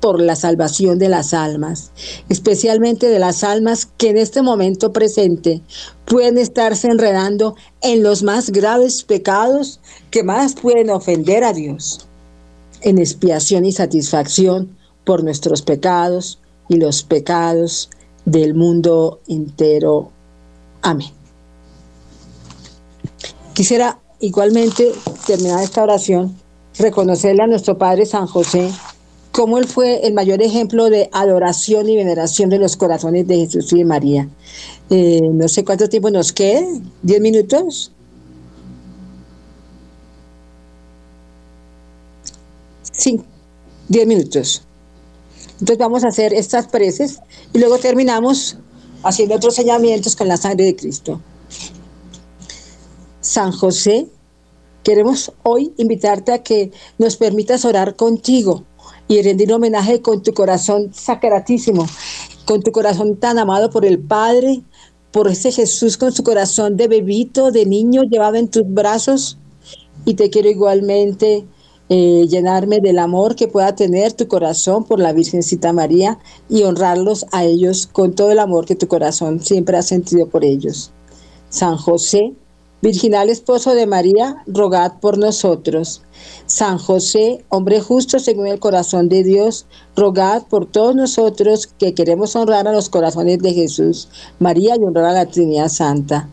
por 0.00 0.20
la 0.20 0.36
salvación 0.36 0.98
de 0.98 1.08
las 1.08 1.34
almas, 1.34 1.90
especialmente 2.28 3.08
de 3.08 3.18
las 3.18 3.44
almas 3.44 3.86
que 3.96 4.10
en 4.10 4.16
este 4.16 4.42
momento 4.42 4.92
presente 4.92 5.60
pueden 6.04 6.38
estarse 6.38 6.88
enredando 6.88 7.56
en 7.80 8.02
los 8.02 8.22
más 8.22 8.50
graves 8.50 9.02
pecados 9.02 9.80
que 10.10 10.22
más 10.22 10.54
pueden 10.54 10.90
ofender 10.90 11.44
a 11.44 11.52
Dios, 11.52 12.06
en 12.82 12.98
expiación 12.98 13.64
y 13.64 13.72
satisfacción 13.72 14.76
por 15.04 15.24
nuestros 15.24 15.62
pecados 15.62 16.38
y 16.68 16.76
los 16.76 17.02
pecados 17.02 17.90
del 18.24 18.54
mundo 18.54 19.20
entero. 19.26 20.10
Amén. 20.82 21.08
Quisiera 23.54 23.98
igualmente 24.20 24.92
terminar 25.26 25.62
esta 25.62 25.82
oración, 25.82 26.36
reconocerle 26.78 27.42
a 27.42 27.46
nuestro 27.46 27.76
Padre 27.76 28.06
San 28.06 28.26
José 28.26 28.70
como 29.38 29.56
él 29.56 29.68
fue 29.68 30.04
el 30.04 30.14
mayor 30.14 30.42
ejemplo 30.42 30.90
de 30.90 31.08
adoración 31.12 31.88
y 31.88 31.94
veneración 31.94 32.50
de 32.50 32.58
los 32.58 32.76
corazones 32.76 33.28
de 33.28 33.36
Jesús 33.36 33.72
y 33.72 33.78
de 33.78 33.84
María. 33.84 34.28
Eh, 34.90 35.20
no 35.32 35.46
sé 35.46 35.64
cuánto 35.64 35.88
tiempo 35.88 36.10
nos 36.10 36.32
quede, 36.32 36.66
¿diez 37.02 37.20
minutos? 37.20 37.92
Sí, 42.90 43.22
diez 43.86 44.08
minutos. 44.08 44.64
Entonces 45.52 45.78
vamos 45.78 46.02
a 46.02 46.08
hacer 46.08 46.34
estas 46.34 46.66
preces 46.66 47.20
y 47.52 47.60
luego 47.60 47.78
terminamos 47.78 48.56
haciendo 49.04 49.36
otros 49.36 49.54
señalamientos 49.54 50.16
con 50.16 50.26
la 50.26 50.36
sangre 50.36 50.64
de 50.64 50.74
Cristo. 50.74 51.20
San 53.20 53.52
José, 53.52 54.08
queremos 54.82 55.30
hoy 55.44 55.72
invitarte 55.76 56.32
a 56.32 56.42
que 56.42 56.72
nos 56.98 57.16
permitas 57.16 57.64
orar 57.64 57.94
contigo 57.94 58.64
y 59.08 59.22
rendir 59.22 59.52
homenaje 59.52 60.02
con 60.02 60.22
tu 60.22 60.32
corazón 60.32 60.92
sacratísimo, 60.92 61.86
con 62.44 62.62
tu 62.62 62.70
corazón 62.70 63.16
tan 63.16 63.38
amado 63.38 63.70
por 63.70 63.84
el 63.84 63.98
Padre, 63.98 64.62
por 65.10 65.28
ese 65.28 65.50
Jesús 65.50 65.96
con 65.96 66.12
su 66.12 66.22
corazón 66.22 66.76
de 66.76 66.88
bebito, 66.88 67.50
de 67.50 67.66
niño 67.66 68.02
llevado 68.04 68.36
en 68.36 68.48
tus 68.48 68.62
brazos. 68.66 69.38
Y 70.04 70.14
te 70.14 70.30
quiero 70.30 70.48
igualmente 70.48 71.46
eh, 71.88 72.26
llenarme 72.28 72.80
del 72.80 72.98
amor 72.98 73.34
que 73.34 73.48
pueda 73.48 73.74
tener 73.74 74.12
tu 74.12 74.28
corazón 74.28 74.84
por 74.84 75.00
la 75.00 75.14
Virgencita 75.14 75.72
María 75.72 76.18
y 76.48 76.64
honrarlos 76.64 77.24
a 77.32 77.44
ellos 77.44 77.86
con 77.86 78.14
todo 78.14 78.30
el 78.30 78.38
amor 78.38 78.66
que 78.66 78.76
tu 78.76 78.88
corazón 78.88 79.40
siempre 79.40 79.78
ha 79.78 79.82
sentido 79.82 80.28
por 80.28 80.44
ellos. 80.44 80.92
San 81.48 81.78
José, 81.78 82.34
Virginal 82.80 83.28
Esposo 83.28 83.74
de 83.74 83.86
María, 83.86 84.42
rogad 84.46 85.00
por 85.00 85.18
nosotros. 85.18 86.02
San 86.46 86.78
José, 86.78 87.44
hombre 87.48 87.80
justo 87.80 88.20
según 88.20 88.46
el 88.46 88.60
corazón 88.60 89.08
de 89.08 89.24
Dios, 89.24 89.66
rogad 89.96 90.44
por 90.46 90.66
todos 90.66 90.94
nosotros 90.94 91.66
que 91.66 91.94
queremos 91.94 92.36
honrar 92.36 92.68
a 92.68 92.72
los 92.72 92.88
corazones 92.88 93.40
de 93.40 93.52
Jesús, 93.52 94.08
María 94.38 94.76
y 94.76 94.84
honrar 94.84 95.06
a 95.06 95.12
la 95.12 95.26
Trinidad 95.26 95.68
Santa. 95.68 96.28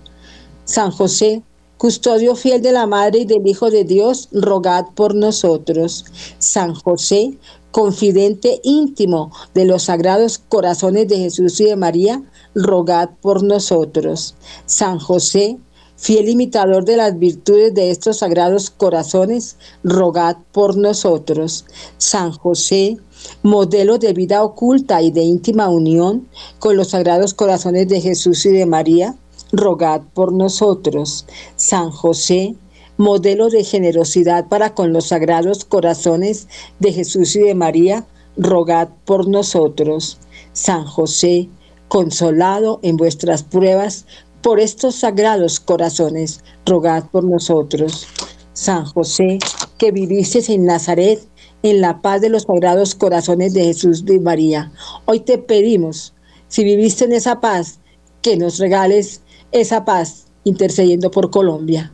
San 0.66 0.92
José, 0.92 1.42
Custodio 1.78 2.36
fiel 2.36 2.62
de 2.62 2.72
la 2.72 2.88
Madre 2.88 3.20
y 3.20 3.26
del 3.26 3.46
Hijo 3.46 3.70
de 3.70 3.84
Dios, 3.84 4.30
rogad 4.32 4.86
por 4.96 5.14
nosotros. 5.14 6.06
San 6.40 6.74
José, 6.74 7.38
confidente 7.72 8.62
íntimo 8.64 9.32
de 9.54 9.66
los 9.66 9.84
sagrados 9.84 10.38
corazones 10.38 11.10
de 11.10 11.18
Jesús 11.18 11.60
y 11.60 11.66
de 11.66 11.76
María, 11.76 12.24
rogad 12.56 13.10
por 13.22 13.44
nosotros. 13.44 14.36
San 14.66 15.00
José, 15.00 15.58
fiel 15.96 16.30
imitador 16.30 16.86
de 16.86 16.98
las 16.98 17.18
virtudes 17.18 17.74
de 17.74 17.92
estos 17.92 18.18
sagrados 18.18 18.70
corazones, 18.70 19.58
rogad 19.84 20.38
por 20.52 20.78
nosotros. 20.78 21.66
San 21.98 22.32
José, 22.32 22.98
modelo 23.44 23.98
de 23.98 24.14
vida 24.14 24.44
oculta 24.44 25.02
y 25.02 25.12
de 25.12 25.24
íntima 25.24 25.70
unión 25.70 26.28
con 26.60 26.78
los 26.78 26.90
sagrados 26.90 27.34
corazones 27.34 27.88
de 27.88 28.02
Jesús 28.02 28.46
y 28.46 28.50
de 28.50 28.66
María, 28.66 29.16
rogad 29.52 30.02
por 30.14 30.34
nosotros. 30.34 31.26
San 31.56 31.92
José, 31.92 32.56
modelo 32.98 33.50
de 33.50 33.64
generosidad 33.64 34.48
para 34.48 34.74
con 34.74 34.94
los 34.94 35.08
sagrados 35.08 35.66
corazones 35.66 36.48
de 36.80 36.94
Jesús 36.94 37.36
y 37.36 37.40
de 37.40 37.56
María, 37.56 38.06
rogad 38.38 38.90
por 39.06 39.28
nosotros. 39.28 40.18
San 40.54 40.86
José, 40.86 41.50
consolado 41.88 42.80
en 42.84 42.98
vuestras 42.98 43.44
pruebas 43.44 44.06
por 44.46 44.60
estos 44.60 44.94
sagrados 44.94 45.60
corazones, 45.60 46.42
rogad 46.68 47.06
por 47.06 47.24
nosotros. 47.24 48.06
San 48.54 48.86
José, 48.86 49.40
que 49.80 49.92
viviste 49.92 50.54
en 50.54 50.66
Nazaret, 50.66 51.20
en 51.64 51.82
la 51.82 52.00
paz 52.04 52.22
de 52.22 52.30
los 52.30 52.44
sagrados 52.44 52.94
corazones 52.94 53.56
de 53.56 53.64
Jesús 53.64 54.04
y 54.08 54.20
María. 54.20 54.72
Hoy 55.06 55.22
te 55.22 55.40
pedimos, 55.40 56.14
si 56.48 56.64
viviste 56.64 57.06
en 57.06 57.14
esa 57.14 57.42
paz, 57.42 57.80
que 58.22 58.38
nos 58.38 58.60
regales 58.60 59.24
esa 59.52 59.84
paz 59.84 60.28
intercediendo 60.44 61.10
por 61.10 61.32
Colombia. 61.32 61.92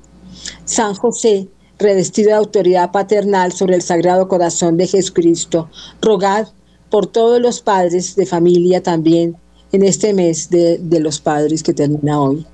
San 0.65 0.93
José, 0.95 1.47
revestido 1.79 2.31
de 2.31 2.35
autoridad 2.35 2.91
paternal 2.91 3.53
sobre 3.53 3.75
el 3.75 3.81
Sagrado 3.81 4.27
Corazón 4.27 4.75
de 4.75 4.87
Jesucristo, 4.87 5.69
rogad 6.01 6.49
por 6.89 7.07
todos 7.07 7.39
los 7.39 7.61
padres 7.61 8.17
de 8.17 8.25
familia 8.25 8.83
también 8.83 9.37
en 9.71 9.83
este 9.83 10.13
mes 10.13 10.49
de, 10.49 10.99
los 10.99 11.19
padres 11.19 11.63
que 11.63 11.73
termina 11.73 12.21
hoy. 12.21 12.45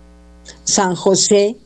San 0.64 0.96
José, 0.96 1.58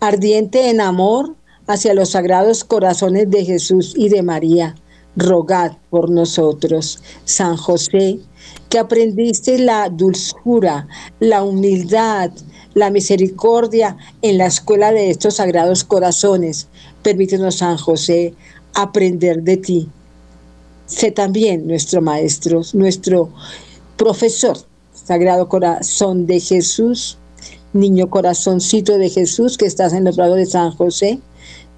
ardiente 0.00 0.70
en 0.70 0.80
amor 0.80 1.34
hacia 1.66 1.94
los 1.94 2.10
sagrados 2.10 2.64
corazones 2.64 3.30
de 3.30 3.44
Jesús 3.44 3.94
y 3.96 4.08
de 4.08 4.22
María, 4.22 4.74
rogad 5.16 5.72
por 5.90 6.10
nosotros. 6.10 7.02
San 7.24 7.56
José, 7.56 8.20
que 8.68 8.78
aprendiste 8.78 9.58
la 9.58 9.88
dulzura, 9.88 10.86
la 11.20 11.42
humildad, 11.42 12.30
la 12.74 12.90
misericordia 12.90 13.96
en 14.22 14.38
la 14.38 14.46
escuela 14.46 14.92
de 14.92 15.10
estos 15.10 15.36
sagrados 15.36 15.84
corazones. 15.84 16.68
Permítenos, 17.02 17.56
San 17.56 17.76
José, 17.76 18.34
aprender 18.74 19.42
de 19.42 19.56
ti. 19.56 19.88
Sé 20.86 21.10
también 21.10 21.66
nuestro 21.66 22.00
maestro, 22.00 22.62
nuestro 22.72 23.30
profesor, 23.96 24.56
Sagrado 25.04 25.48
Corazón 25.48 26.26
de 26.26 26.40
Jesús, 26.40 27.18
niño 27.72 28.10
corazoncito 28.10 28.98
de 28.98 29.10
Jesús 29.10 29.56
que 29.56 29.66
estás 29.66 29.92
en 29.92 30.04
los 30.04 30.16
brazos 30.16 30.36
de 30.36 30.46
San 30.46 30.70
José, 30.72 31.20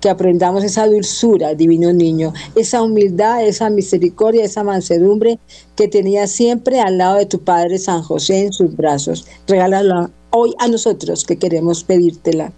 que 0.00 0.08
aprendamos 0.08 0.64
esa 0.64 0.86
dulzura, 0.86 1.54
divino 1.54 1.92
niño, 1.92 2.32
esa 2.56 2.82
humildad, 2.82 3.44
esa 3.44 3.68
misericordia, 3.68 4.44
esa 4.44 4.64
mansedumbre 4.64 5.38
que 5.76 5.88
tenía 5.88 6.26
siempre 6.26 6.80
al 6.80 6.98
lado 6.98 7.16
de 7.16 7.26
tu 7.26 7.40
Padre 7.40 7.78
San 7.78 8.02
José 8.02 8.46
en 8.46 8.52
sus 8.52 8.74
brazos. 8.74 9.26
Regálala 9.46 10.10
hoy 10.30 10.54
a 10.58 10.68
nosotros 10.68 11.24
que 11.24 11.36
queremos 11.36 11.84
pedírtela. 11.84 12.52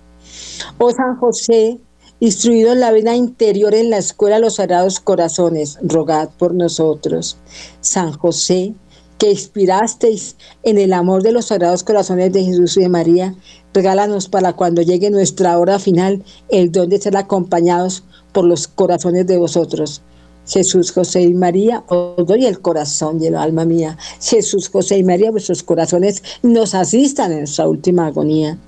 Oh 0.79 0.91
San 0.93 1.17
José, 1.17 1.79
instruido 2.21 2.73
en 2.73 2.81
la 2.81 2.93
vida 2.93 3.17
interior 3.17 3.75
en 3.75 3.91
la 3.91 3.99
escuela 3.99 4.37
de 4.37 4.43
los 4.43 4.55
sagrados 4.55 5.01
corazones, 5.01 5.79
rogad 5.83 6.31
por 6.39 6.55
nosotros. 6.55 7.37
San 7.81 8.13
José, 8.13 8.75
que 9.23 9.31
inspirasteis 9.31 10.35
en 10.65 10.79
el 10.79 10.93
amor 10.93 11.23
de 11.23 11.31
los 11.31 11.47
sagrados 11.47 11.85
corazones 11.85 12.33
de 12.33 12.43
Jesús 12.43 12.77
y 12.77 12.81
de 12.81 12.89
María, 12.89 13.37
regálanos 13.73 14.29
para 14.29 14.55
cuando 14.55 14.83
llegue 14.83 15.11
nuestra 15.11 15.57
hora 15.61 15.79
final 15.79 16.25
el 16.49 16.73
don 16.73 16.89
de 16.89 17.01
ser 17.01 17.17
acompañados 17.17 18.03
por 18.33 18.45
los 18.45 18.67
corazones 18.67 19.29
de 19.29 19.37
vosotros. 19.37 20.03
Jesús, 20.45 20.91
José 20.91 21.23
y 21.23 21.35
María, 21.35 21.85
os 21.87 22.27
doy 22.27 22.47
el 22.47 22.61
corazón 22.61 23.23
y 23.23 23.29
el 23.29 23.37
alma 23.37 23.65
mía. 23.65 23.97
Jesús, 24.21 24.69
José 24.69 24.99
y 24.99 25.05
María, 25.05 25.31
vuestros 25.31 25.63
corazones 25.63 26.21
nos 26.43 26.75
asistan 26.75 27.31
en 27.31 27.39
nuestra 27.39 27.69
última 27.69 28.09
agonía. 28.09 28.59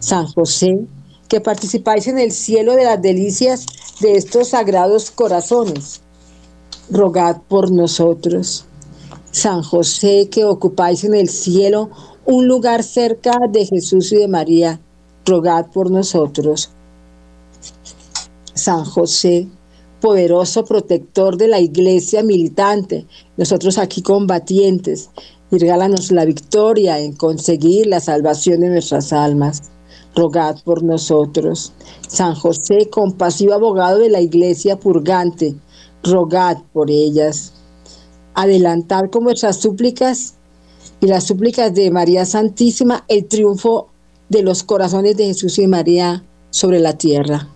San 0.00 0.26
José, 0.26 0.80
que 1.28 1.40
participáis 1.40 2.08
en 2.08 2.18
el 2.18 2.32
cielo 2.32 2.74
de 2.74 2.86
las 2.86 3.00
delicias 3.00 3.66
de 4.00 4.16
estos 4.16 4.48
sagrados 4.48 5.12
corazones, 5.12 6.00
rogad 6.90 7.36
por 7.46 7.70
nosotros. 7.70 8.66
San 9.30 9.62
José, 9.62 10.28
que 10.30 10.44
ocupáis 10.44 11.04
en 11.04 11.14
el 11.14 11.28
cielo 11.28 11.90
un 12.24 12.48
lugar 12.48 12.82
cerca 12.82 13.32
de 13.50 13.66
Jesús 13.66 14.12
y 14.12 14.16
de 14.16 14.28
María, 14.28 14.80
rogad 15.24 15.66
por 15.66 15.90
nosotros. 15.90 16.70
San 18.54 18.84
José, 18.84 19.48
poderoso 20.00 20.64
protector 20.64 21.36
de 21.36 21.48
la 21.48 21.60
iglesia 21.60 22.22
militante, 22.22 23.06
nosotros 23.36 23.78
aquí 23.78 24.02
combatientes, 24.02 25.10
y 25.50 25.58
regálanos 25.58 26.10
la 26.10 26.24
victoria 26.24 26.98
en 26.98 27.12
conseguir 27.12 27.86
la 27.86 28.00
salvación 28.00 28.60
de 28.60 28.70
nuestras 28.70 29.12
almas. 29.12 29.62
Rogad 30.14 30.56
por 30.64 30.82
nosotros. 30.82 31.72
San 32.08 32.34
José, 32.34 32.88
compasivo 32.90 33.52
abogado 33.52 33.98
de 33.98 34.08
la 34.08 34.20
iglesia 34.20 34.78
purgante, 34.80 35.54
rogad 36.02 36.58
por 36.72 36.90
ellas. 36.90 37.52
Adelantad 38.36 39.08
con 39.10 39.24
vuestras 39.24 39.56
súplicas 39.56 40.34
y 41.00 41.06
las 41.06 41.24
súplicas 41.24 41.74
de 41.74 41.90
María 41.90 42.26
Santísima 42.26 43.02
el 43.08 43.26
triunfo 43.26 43.88
de 44.28 44.42
los 44.42 44.62
corazones 44.62 45.16
de 45.16 45.24
Jesús 45.24 45.58
y 45.58 45.66
María 45.66 46.22
sobre 46.50 46.78
la 46.78 46.98
tierra. 46.98 47.48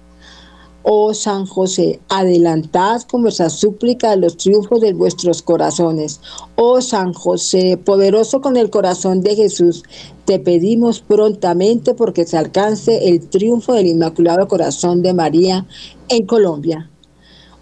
Oh 0.82 1.12
San 1.12 1.44
José, 1.44 2.00
adelantad 2.08 3.02
con 3.02 3.20
vuestra 3.20 3.50
súplica 3.50 4.16
los 4.16 4.38
triunfos 4.38 4.80
de 4.80 4.94
vuestros 4.94 5.42
corazones. 5.42 6.22
Oh 6.56 6.80
San 6.80 7.12
José, 7.12 7.76
poderoso 7.76 8.40
con 8.40 8.56
el 8.56 8.70
corazón 8.70 9.20
de 9.20 9.36
Jesús, 9.36 9.82
te 10.24 10.38
pedimos 10.38 11.02
prontamente 11.02 11.92
porque 11.92 12.24
se 12.24 12.38
alcance 12.38 13.08
el 13.08 13.28
triunfo 13.28 13.74
del 13.74 13.88
Inmaculado 13.88 14.48
Corazón 14.48 15.02
de 15.02 15.12
María 15.12 15.66
en 16.08 16.24
Colombia. 16.24 16.90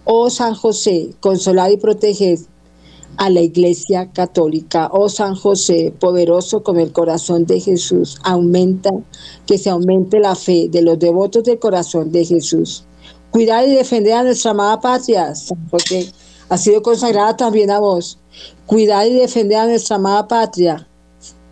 Oh 0.04 0.30
San 0.30 0.54
José, 0.54 1.10
consolad 1.18 1.70
y 1.70 1.78
proteged 1.78 2.38
a 3.16 3.30
la 3.30 3.40
Iglesia 3.40 4.10
Católica. 4.12 4.88
Oh 4.92 5.08
San 5.08 5.34
José, 5.34 5.92
poderoso 5.98 6.62
con 6.62 6.78
el 6.78 6.92
corazón 6.92 7.46
de 7.46 7.60
Jesús, 7.60 8.18
aumenta, 8.22 8.90
que 9.46 9.58
se 9.58 9.70
aumente 9.70 10.20
la 10.20 10.34
fe 10.34 10.68
de 10.70 10.82
los 10.82 10.98
devotos 10.98 11.44
del 11.44 11.58
corazón 11.58 12.12
de 12.12 12.24
Jesús. 12.24 12.84
Cuidar 13.30 13.66
y 13.66 13.74
defender 13.74 14.14
a 14.14 14.22
nuestra 14.22 14.52
amada 14.52 14.80
patria, 14.80 15.34
San 15.34 15.68
José, 15.68 16.12
ha 16.48 16.56
sido 16.56 16.82
consagrada 16.82 17.36
también 17.36 17.70
a 17.70 17.78
vos. 17.78 18.18
Cuidar 18.66 19.06
y 19.06 19.14
defender 19.14 19.58
a 19.58 19.66
nuestra 19.66 19.96
amada 19.96 20.28
patria, 20.28 20.88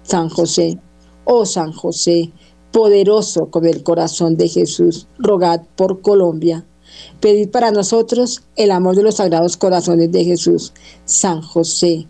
San 0.03 0.29
José. 0.29 0.79
Oh 1.25 1.45
San 1.45 1.73
José, 1.73 2.33
poderoso 2.71 3.51
con 3.51 3.67
el 3.67 3.83
corazón 3.83 4.37
de 4.37 4.49
Jesús, 4.49 5.09
rogad 5.19 5.63
por 5.77 6.01
Colombia. 6.01 6.65
Pedid 7.21 7.51
para 7.51 7.71
nosotros 7.71 8.43
el 8.57 8.71
amor 8.71 8.97
de 8.97 9.03
los 9.03 9.17
sagrados 9.17 9.57
corazones 9.57 10.13
de 10.13 10.25
Jesús. 10.25 10.73
San 11.05 11.43
José, 11.43 12.07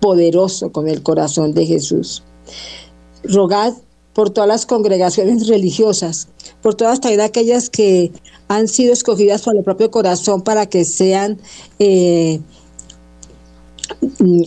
poderoso 0.00 0.72
con 0.72 0.88
el 0.88 1.02
corazón 1.02 1.54
de 1.54 1.66
Jesús. 1.66 2.22
Rogad 3.24 3.74
por 4.14 4.30
todas 4.30 4.48
las 4.48 4.66
congregaciones 4.66 5.46
religiosas, 5.46 6.28
por 6.62 6.74
todas 6.74 7.00
también 7.00 7.20
aquellas 7.20 7.70
que 7.70 8.12
han 8.48 8.66
sido 8.68 8.92
escogidas 8.92 9.42
por 9.42 9.56
el 9.56 9.62
propio 9.62 9.90
corazón 9.90 10.42
para 10.42 10.66
que 10.66 10.84
sean 10.84 11.38
eh, 11.78 12.40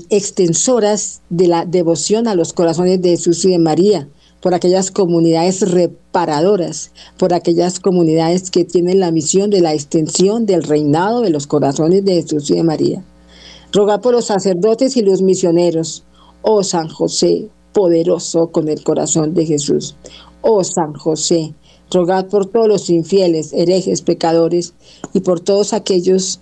extensoras 0.10 1.22
de 1.30 1.48
la 1.48 1.66
devoción 1.66 2.28
a 2.28 2.36
los 2.36 2.54
corazones 2.54 3.02
de 3.02 3.10
Jesús 3.12 3.46
y 3.46 3.52
de 3.52 3.60
María, 3.60 4.08
por 4.44 4.54
aquellas 4.54 4.92
comunidades 4.92 5.62
reparadoras, 5.72 6.92
por 7.18 7.34
aquellas 7.34 7.80
comunidades 7.80 8.52
que 8.52 8.66
tienen 8.66 9.00
la 9.00 9.10
misión 9.10 9.50
de 9.50 9.62
la 9.62 9.74
extensión 9.74 10.46
del 10.46 10.64
reinado 10.64 11.22
de 11.22 11.30
los 11.30 11.48
corazones 11.48 12.04
de 12.04 12.16
Jesús 12.16 12.52
y 12.52 12.56
de 12.56 12.64
María. 12.64 13.06
Roga 13.72 14.02
por 14.02 14.14
los 14.14 14.26
sacerdotes 14.26 14.98
y 14.98 15.02
los 15.02 15.22
misioneros, 15.22 16.04
oh 16.42 16.62
San 16.62 16.90
José, 16.90 17.48
poderoso 17.72 18.48
con 18.48 18.68
el 18.68 18.84
corazón 18.84 19.34
de 19.34 19.46
Jesús. 19.46 19.96
Oh 20.42 20.62
San 20.66 20.94
José, 20.94 21.54
rogad 21.90 22.26
por 22.26 22.46
todos 22.46 22.68
los 22.68 22.90
infieles, 22.90 23.54
herejes, 23.54 24.02
pecadores 24.02 24.74
y 25.14 25.22
por 25.22 25.40
todos 25.40 25.72
aquellos, 25.72 26.42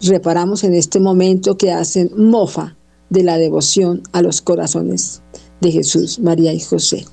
reparamos 0.00 0.62
en 0.62 0.74
este 0.74 1.00
momento, 1.00 1.56
que 1.56 1.72
hacen 1.72 2.08
mofa 2.16 2.76
de 3.10 3.24
la 3.24 3.36
devoción 3.36 4.04
a 4.12 4.22
los 4.22 4.40
corazones 4.42 5.22
de 5.60 5.72
Jesús, 5.72 6.20
María 6.20 6.52
y 6.52 6.60
José. 6.60 7.04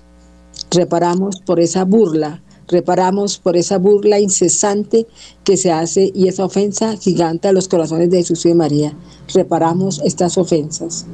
Reparamos 0.72 1.39
por 1.45 1.59
esa 1.59 1.84
burla, 1.86 2.43
reparamos 2.67 3.39
por 3.39 3.57
esa 3.57 3.78
burla 3.78 4.20
incesante 4.20 5.07
que 5.43 5.57
se 5.57 5.72
hace 5.72 6.11
y 6.13 6.28
esa 6.28 6.45
ofensa 6.45 6.95
gigante 6.97 7.47
a 7.47 7.53
los 7.53 7.67
corazones 7.67 8.09
de 8.11 8.17
Jesús 8.17 8.45
y 8.45 8.49
de 8.49 8.55
María. 8.55 8.97
Reparamos 9.34 9.99
estas 10.03 10.38
ofensas. 10.38 11.05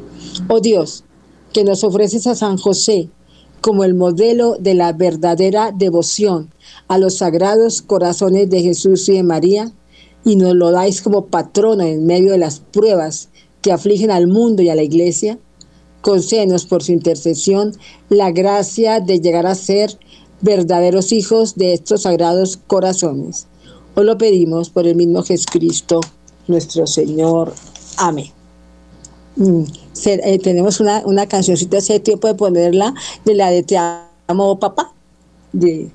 Oh 0.49 0.59
Dios, 0.59 1.05
que 1.53 1.63
nos 1.63 1.83
ofreces 1.85 2.27
a 2.27 2.35
San 2.35 2.57
José 2.57 3.09
como 3.61 3.83
el 3.83 3.95
modelo 3.95 4.57
de 4.59 4.73
la 4.73 4.93
verdadera 4.93 5.71
devoción 5.71 6.51
a 6.87 6.97
los 6.97 7.17
sagrados 7.17 7.81
corazones 7.81 8.49
de 8.49 8.61
Jesús 8.61 9.07
y 9.09 9.13
de 9.13 9.23
María, 9.23 9.71
y 10.25 10.35
nos 10.35 10.53
lo 10.53 10.71
dais 10.71 11.01
como 11.01 11.27
patrona 11.27 11.87
en 11.87 12.05
medio 12.05 12.31
de 12.31 12.37
las 12.39 12.59
pruebas 12.59 13.29
que 13.61 13.71
afligen 13.71 14.11
al 14.11 14.27
mundo 14.27 14.61
y 14.61 14.69
a 14.69 14.75
la 14.75 14.83
iglesia, 14.83 15.39
concédenos 16.05 16.67
por 16.67 16.83
su 16.83 16.91
intercesión 16.91 17.75
la 18.09 18.29
gracia 18.29 18.99
de 18.99 19.19
llegar 19.19 19.47
a 19.47 19.55
ser 19.55 19.97
verdaderos 20.39 21.11
hijos 21.11 21.55
de 21.55 21.73
estos 21.73 22.03
sagrados 22.03 22.59
corazones. 22.67 23.47
Os 23.95 24.05
lo 24.05 24.15
pedimos 24.15 24.69
por 24.69 24.85
el 24.85 24.95
mismo 24.95 25.23
Jesucristo, 25.23 26.01
nuestro 26.47 26.85
Señor. 26.85 27.55
Amén. 27.97 28.27
Mm, 29.37 29.63
eh, 30.05 30.37
tenemos 30.37 30.79
una, 30.79 31.01
una 31.07 31.25
cancioncita 31.25 31.79
ese 31.79 31.99
tiempo 31.99 32.27
de 32.27 32.35
ponerla 32.35 32.93
de 33.25 33.33
la 33.33 33.49
de 33.49 33.63
Te 33.63 33.75
amo 34.27 34.59
papá. 34.59 34.93
De, 35.53 35.89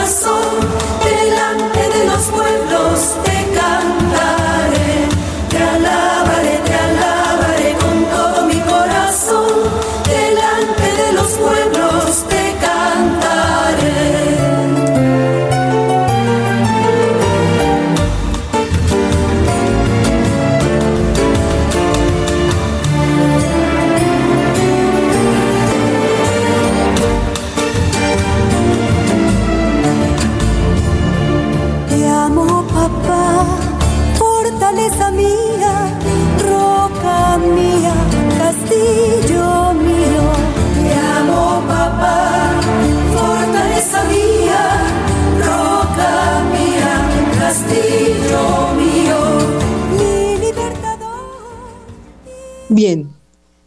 corazón, 0.00 0.60
delante 1.04 1.98
de 1.98 2.06
los 2.06 2.22
pueblos 2.28 3.29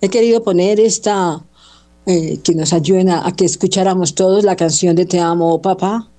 he 0.05 0.09
querido 0.09 0.43
poner 0.43 0.79
esta, 0.79 1.43
eh, 2.05 2.37
que 2.43 2.53
nos 2.53 2.73
ayuden 2.73 3.09
a, 3.09 3.25
a 3.27 3.31
que 3.35 3.45
escucháramos 3.45 4.15
todos 4.15 4.43
la 4.43 4.55
canción 4.55 4.95
de 4.95 5.05
Te 5.05 5.19
amo, 5.19 5.61
papá. 5.61 6.09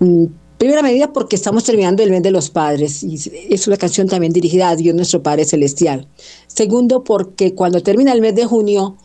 Mm, 0.00 0.26
Primera 0.58 0.82
medida 0.82 1.12
porque 1.12 1.36
estamos 1.36 1.64
terminando 1.64 2.02
el 2.02 2.10
mes 2.10 2.22
de 2.22 2.30
los 2.30 2.48
padres 2.48 3.02
y 3.02 3.16
es 3.50 3.66
una 3.66 3.76
canción 3.76 4.08
también 4.08 4.32
dirigida 4.32 4.70
a 4.70 4.76
Dios 4.76 4.94
nuestro 4.94 5.22
Padre 5.22 5.44
Celestial. 5.44 6.08
Segundo 6.46 7.04
porque 7.04 7.54
cuando 7.54 7.82
termina 7.82 8.12
el 8.12 8.20
mes 8.20 8.34
de 8.34 8.46
junio, 8.46 8.96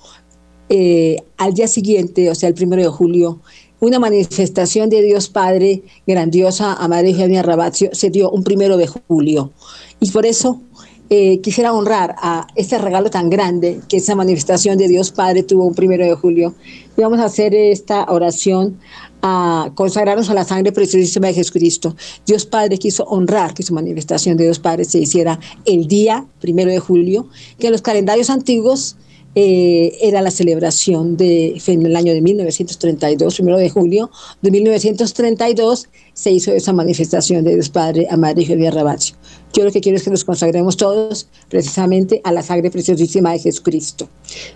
eh, 0.70 1.18
al 1.38 1.54
día 1.54 1.68
siguiente, 1.68 2.30
o 2.30 2.36
sea, 2.36 2.48
el 2.48 2.56
primero 2.56 2.84
de 2.84 2.88
julio, 2.88 3.42
una 3.82 4.00
manifestación 4.00 4.90
de 4.90 5.02
Dios 5.02 5.28
Padre 5.28 5.84
grandiosa 6.08 6.76
a 6.76 6.88
María 6.88 7.12
Eugenia 7.12 7.42
Rabacio 7.42 7.90
se 7.94 8.10
dio 8.10 8.30
un 8.30 8.44
primero 8.44 8.78
de 8.78 8.88
julio. 8.88 9.52
Y 10.00 10.12
por 10.12 10.26
eso 10.26 10.62
eh, 11.10 11.42
quisiera 11.42 11.74
honrar 11.74 12.16
a 12.20 12.46
este 12.56 12.78
regalo 12.78 13.10
tan 13.10 13.30
grande 13.30 13.82
que 13.88 13.98
esa 13.98 14.16
manifestación 14.16 14.78
de 14.78 14.88
Dios 14.88 15.12
Padre 15.12 15.42
tuvo 15.44 15.66
un 15.66 15.74
primero 15.74 16.06
de 16.06 16.14
julio. 16.14 16.54
Y 16.96 17.02
vamos 17.02 17.20
a 17.20 17.26
hacer 17.26 17.56
esta 17.56 18.06
oración 18.10 18.80
a 19.22 19.72
consagrarnos 19.76 20.30
a 20.30 20.34
la 20.34 20.46
sangre 20.46 20.72
preciosísima 20.72 21.28
de 21.28 21.34
Jesucristo. 21.34 21.96
Dios 22.26 22.46
Padre 22.46 22.78
quiso 22.78 23.04
honrar 23.06 23.54
que 23.54 23.64
su 23.64 23.74
manifestación 23.74 24.38
de 24.38 24.44
Dios 24.46 24.60
Padre 24.60 24.86
se 24.86 25.00
hiciera 25.00 25.40
el 25.66 25.88
día 25.88 26.26
primero 26.40 26.70
de 26.70 26.80
julio, 26.80 27.28
que 27.58 27.68
en 27.68 27.74
los 27.74 27.82
calendarios 27.82 28.30
antiguos 28.30 28.96
eh, 29.42 29.98
era 30.02 30.22
la 30.22 30.32
celebración 30.32 31.16
de 31.16 31.62
en 31.66 31.96
año 31.96 32.12
de 32.12 32.20
1932, 32.20 33.36
primero 33.36 33.58
de 33.58 33.70
julio 33.70 34.12
de 34.42 34.52
1932, 34.52 35.88
se 36.12 36.32
hizo 36.32 36.52
esa 36.52 36.74
manifestación 36.74 37.46
de 37.46 37.54
Dios 37.54 37.70
Padre 37.70 38.06
a 38.12 38.18
María 38.18 38.44
Eugenia 38.44 38.70
Rabacio. 38.70 39.16
Yo 39.54 39.64
lo 39.64 39.72
que 39.72 39.80
quiero 39.80 39.98
es 39.98 40.04
que 40.04 40.10
nos 40.10 40.26
consagremos 40.26 40.76
todos 40.76 41.30
precisamente 41.48 42.20
a 42.26 42.34
la 42.34 42.44
sangre 42.44 42.70
preciosísima 42.70 43.32
de 43.32 43.40
Jesucristo. 43.40 44.10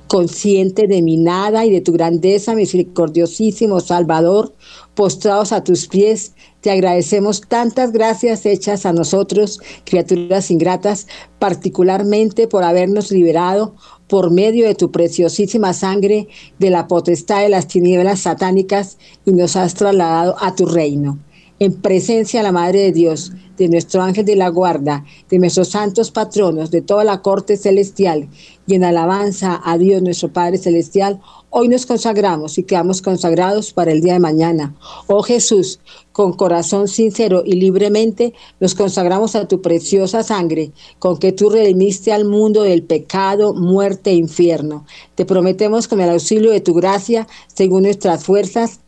Consciente 0.08 0.86
de 0.88 1.02
mi 1.02 1.16
nada 1.16 1.66
y 1.66 1.72
de 1.72 1.80
tu 1.80 1.94
grandeza, 1.94 2.54
misericordiosísimo 2.54 3.80
Salvador, 3.80 4.54
postrados 4.96 5.52
a 5.52 5.64
tus 5.64 5.88
pies, 5.88 6.34
te 6.62 6.72
agradecemos 6.72 7.42
tantas 7.42 7.92
gracias 7.92 8.46
hechas 8.46 8.86
a 8.86 8.94
nosotros, 8.94 9.60
criaturas 9.86 10.52
ingratas, 10.52 11.08
particularmente 11.40 12.48
por 12.48 12.64
habernos 12.64 13.12
liberado 13.12 13.76
por 14.08 14.32
medio 14.32 14.68
de 14.68 14.76
tu 14.76 14.92
preciosísima 14.92 15.74
sangre 15.74 16.28
de 16.60 16.70
la 16.70 16.88
potestad 16.88 17.42
de 17.42 17.50
las 17.50 17.68
tinieblas 17.68 18.22
satánicas 18.22 18.98
y 19.26 19.32
nos 19.32 19.56
has 19.56 19.74
trasladado 19.74 20.36
a 20.40 20.56
tu 20.56 20.66
reino. 20.66 21.20
En 21.60 21.74
presencia 21.74 22.40
de 22.40 22.44
la 22.44 22.52
Madre 22.52 22.82
de 22.82 22.92
Dios, 22.92 23.32
de 23.58 23.70
nuestro 23.70 24.02
ángel 24.02 24.26
de 24.26 24.36
la 24.36 24.50
guarda, 24.50 25.06
de 25.30 25.40
nuestros 25.40 25.70
santos 25.70 26.12
patronos, 26.12 26.72
de 26.72 26.82
toda 26.82 27.04
la 27.04 27.22
corte 27.22 27.58
celestial 27.58 28.28
y 28.66 28.76
en 28.76 28.84
alabanza 28.84 29.62
a 29.64 29.78
Dios 29.78 30.02
nuestro 30.02 30.34
Padre 30.34 30.58
celestial, 30.58 31.22
hoy 31.56 31.68
nos 31.68 31.86
consagramos 31.86 32.58
y 32.58 32.64
quedamos 32.64 33.04
consagrados 33.04 33.74
para 33.74 33.92
el 33.92 34.02
día 34.02 34.14
de 34.14 34.20
mañana. 34.20 34.76
Oh 35.06 35.22
Jesús, 35.22 35.80
con 36.12 36.34
corazón 36.34 36.88
sincero 36.88 37.44
y 37.46 37.54
libremente 37.54 38.34
nos 38.60 38.74
consagramos 38.74 39.36
a 39.36 39.48
tu 39.48 39.62
preciosa 39.62 40.24
sangre, 40.24 40.72
con 40.98 41.20
que 41.20 41.32
tú 41.32 41.52
redimiste 41.52 42.12
al 42.12 42.26
mundo 42.26 42.64
del 42.64 42.82
pecado, 42.82 43.54
muerte 43.54 44.10
e 44.10 44.16
infierno. 44.16 44.88
Te 45.14 45.26
prometemos 45.26 45.88
con 45.88 46.02
el 46.02 46.10
auxilio 46.10 46.52
de 46.52 46.60
tu 46.60 46.74
gracia, 46.74 47.28
según 47.54 47.84
nuestras 47.84 48.24
fuerzas, 48.24 48.80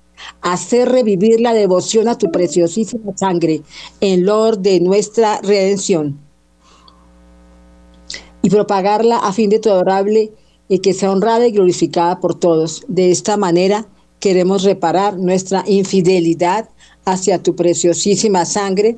hacer 0.41 0.89
revivir 0.89 1.41
la 1.41 1.53
devoción 1.53 2.07
a 2.07 2.17
tu 2.17 2.31
preciosísima 2.31 3.15
sangre 3.15 3.61
en 4.01 4.25
lor 4.25 4.57
de 4.57 4.79
nuestra 4.79 5.39
redención 5.41 6.19
y 8.41 8.49
propagarla 8.49 9.19
a 9.19 9.33
fin 9.33 9.51
de 9.51 9.59
tu 9.59 9.69
adorable 9.69 10.31
y 10.67 10.79
que 10.79 10.93
sea 10.93 11.11
honrada 11.11 11.47
y 11.47 11.51
glorificada 11.51 12.19
por 12.19 12.35
todos. 12.35 12.83
De 12.87 13.11
esta 13.11 13.37
manera 13.37 13.87
queremos 14.19 14.63
reparar 14.63 15.17
nuestra 15.17 15.63
infidelidad 15.67 16.69
hacia 17.05 17.41
tu 17.41 17.55
preciosísima 17.55 18.45
sangre 18.45 18.97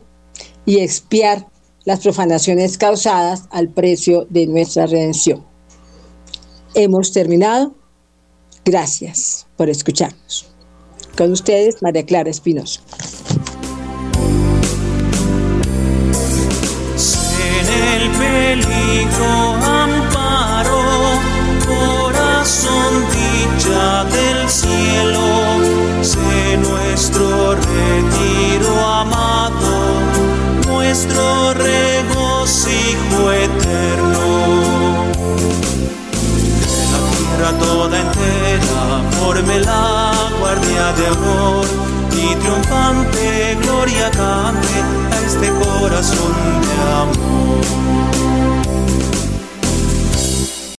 y 0.65 0.79
expiar 0.79 1.47
las 1.85 2.01
profanaciones 2.01 2.77
causadas 2.77 3.45
al 3.49 3.69
precio 3.69 4.27
de 4.29 4.47
nuestra 4.47 4.87
redención. 4.87 5.45
Hemos 6.73 7.11
terminado. 7.11 7.75
Gracias 8.65 9.47
por 9.55 9.69
escucharnos. 9.69 10.47
Con 11.17 11.31
ustedes, 11.31 11.81
María 11.81 12.05
Clara 12.05 12.29
Espinosa. 12.29 12.81
El 17.95 18.11
peligro 18.11 19.56
corazón 22.47 23.03
dicha 23.11 24.05
del 24.05 24.49
cielo, 24.49 25.19
sé 26.01 26.57
nuestro 26.57 27.55
retiro 27.55 28.85
amado, 28.85 29.99
nuestro 30.65 31.53
regocijo 31.55 33.31
eterno 33.33 35.07
toda 37.59 37.99
entera 37.99 39.01
forme 39.19 39.59
la 39.59 40.11
guardia 40.39 40.93
de 40.93 41.07
amor 41.07 41.65
y 42.11 42.35
triunfante 42.35 43.57
gloria 43.61 44.09
cante 44.11 44.77
a 45.11 45.19
este 45.25 45.49
corazón 45.49 46.33
de 46.61 46.73
amor. 47.01 48.06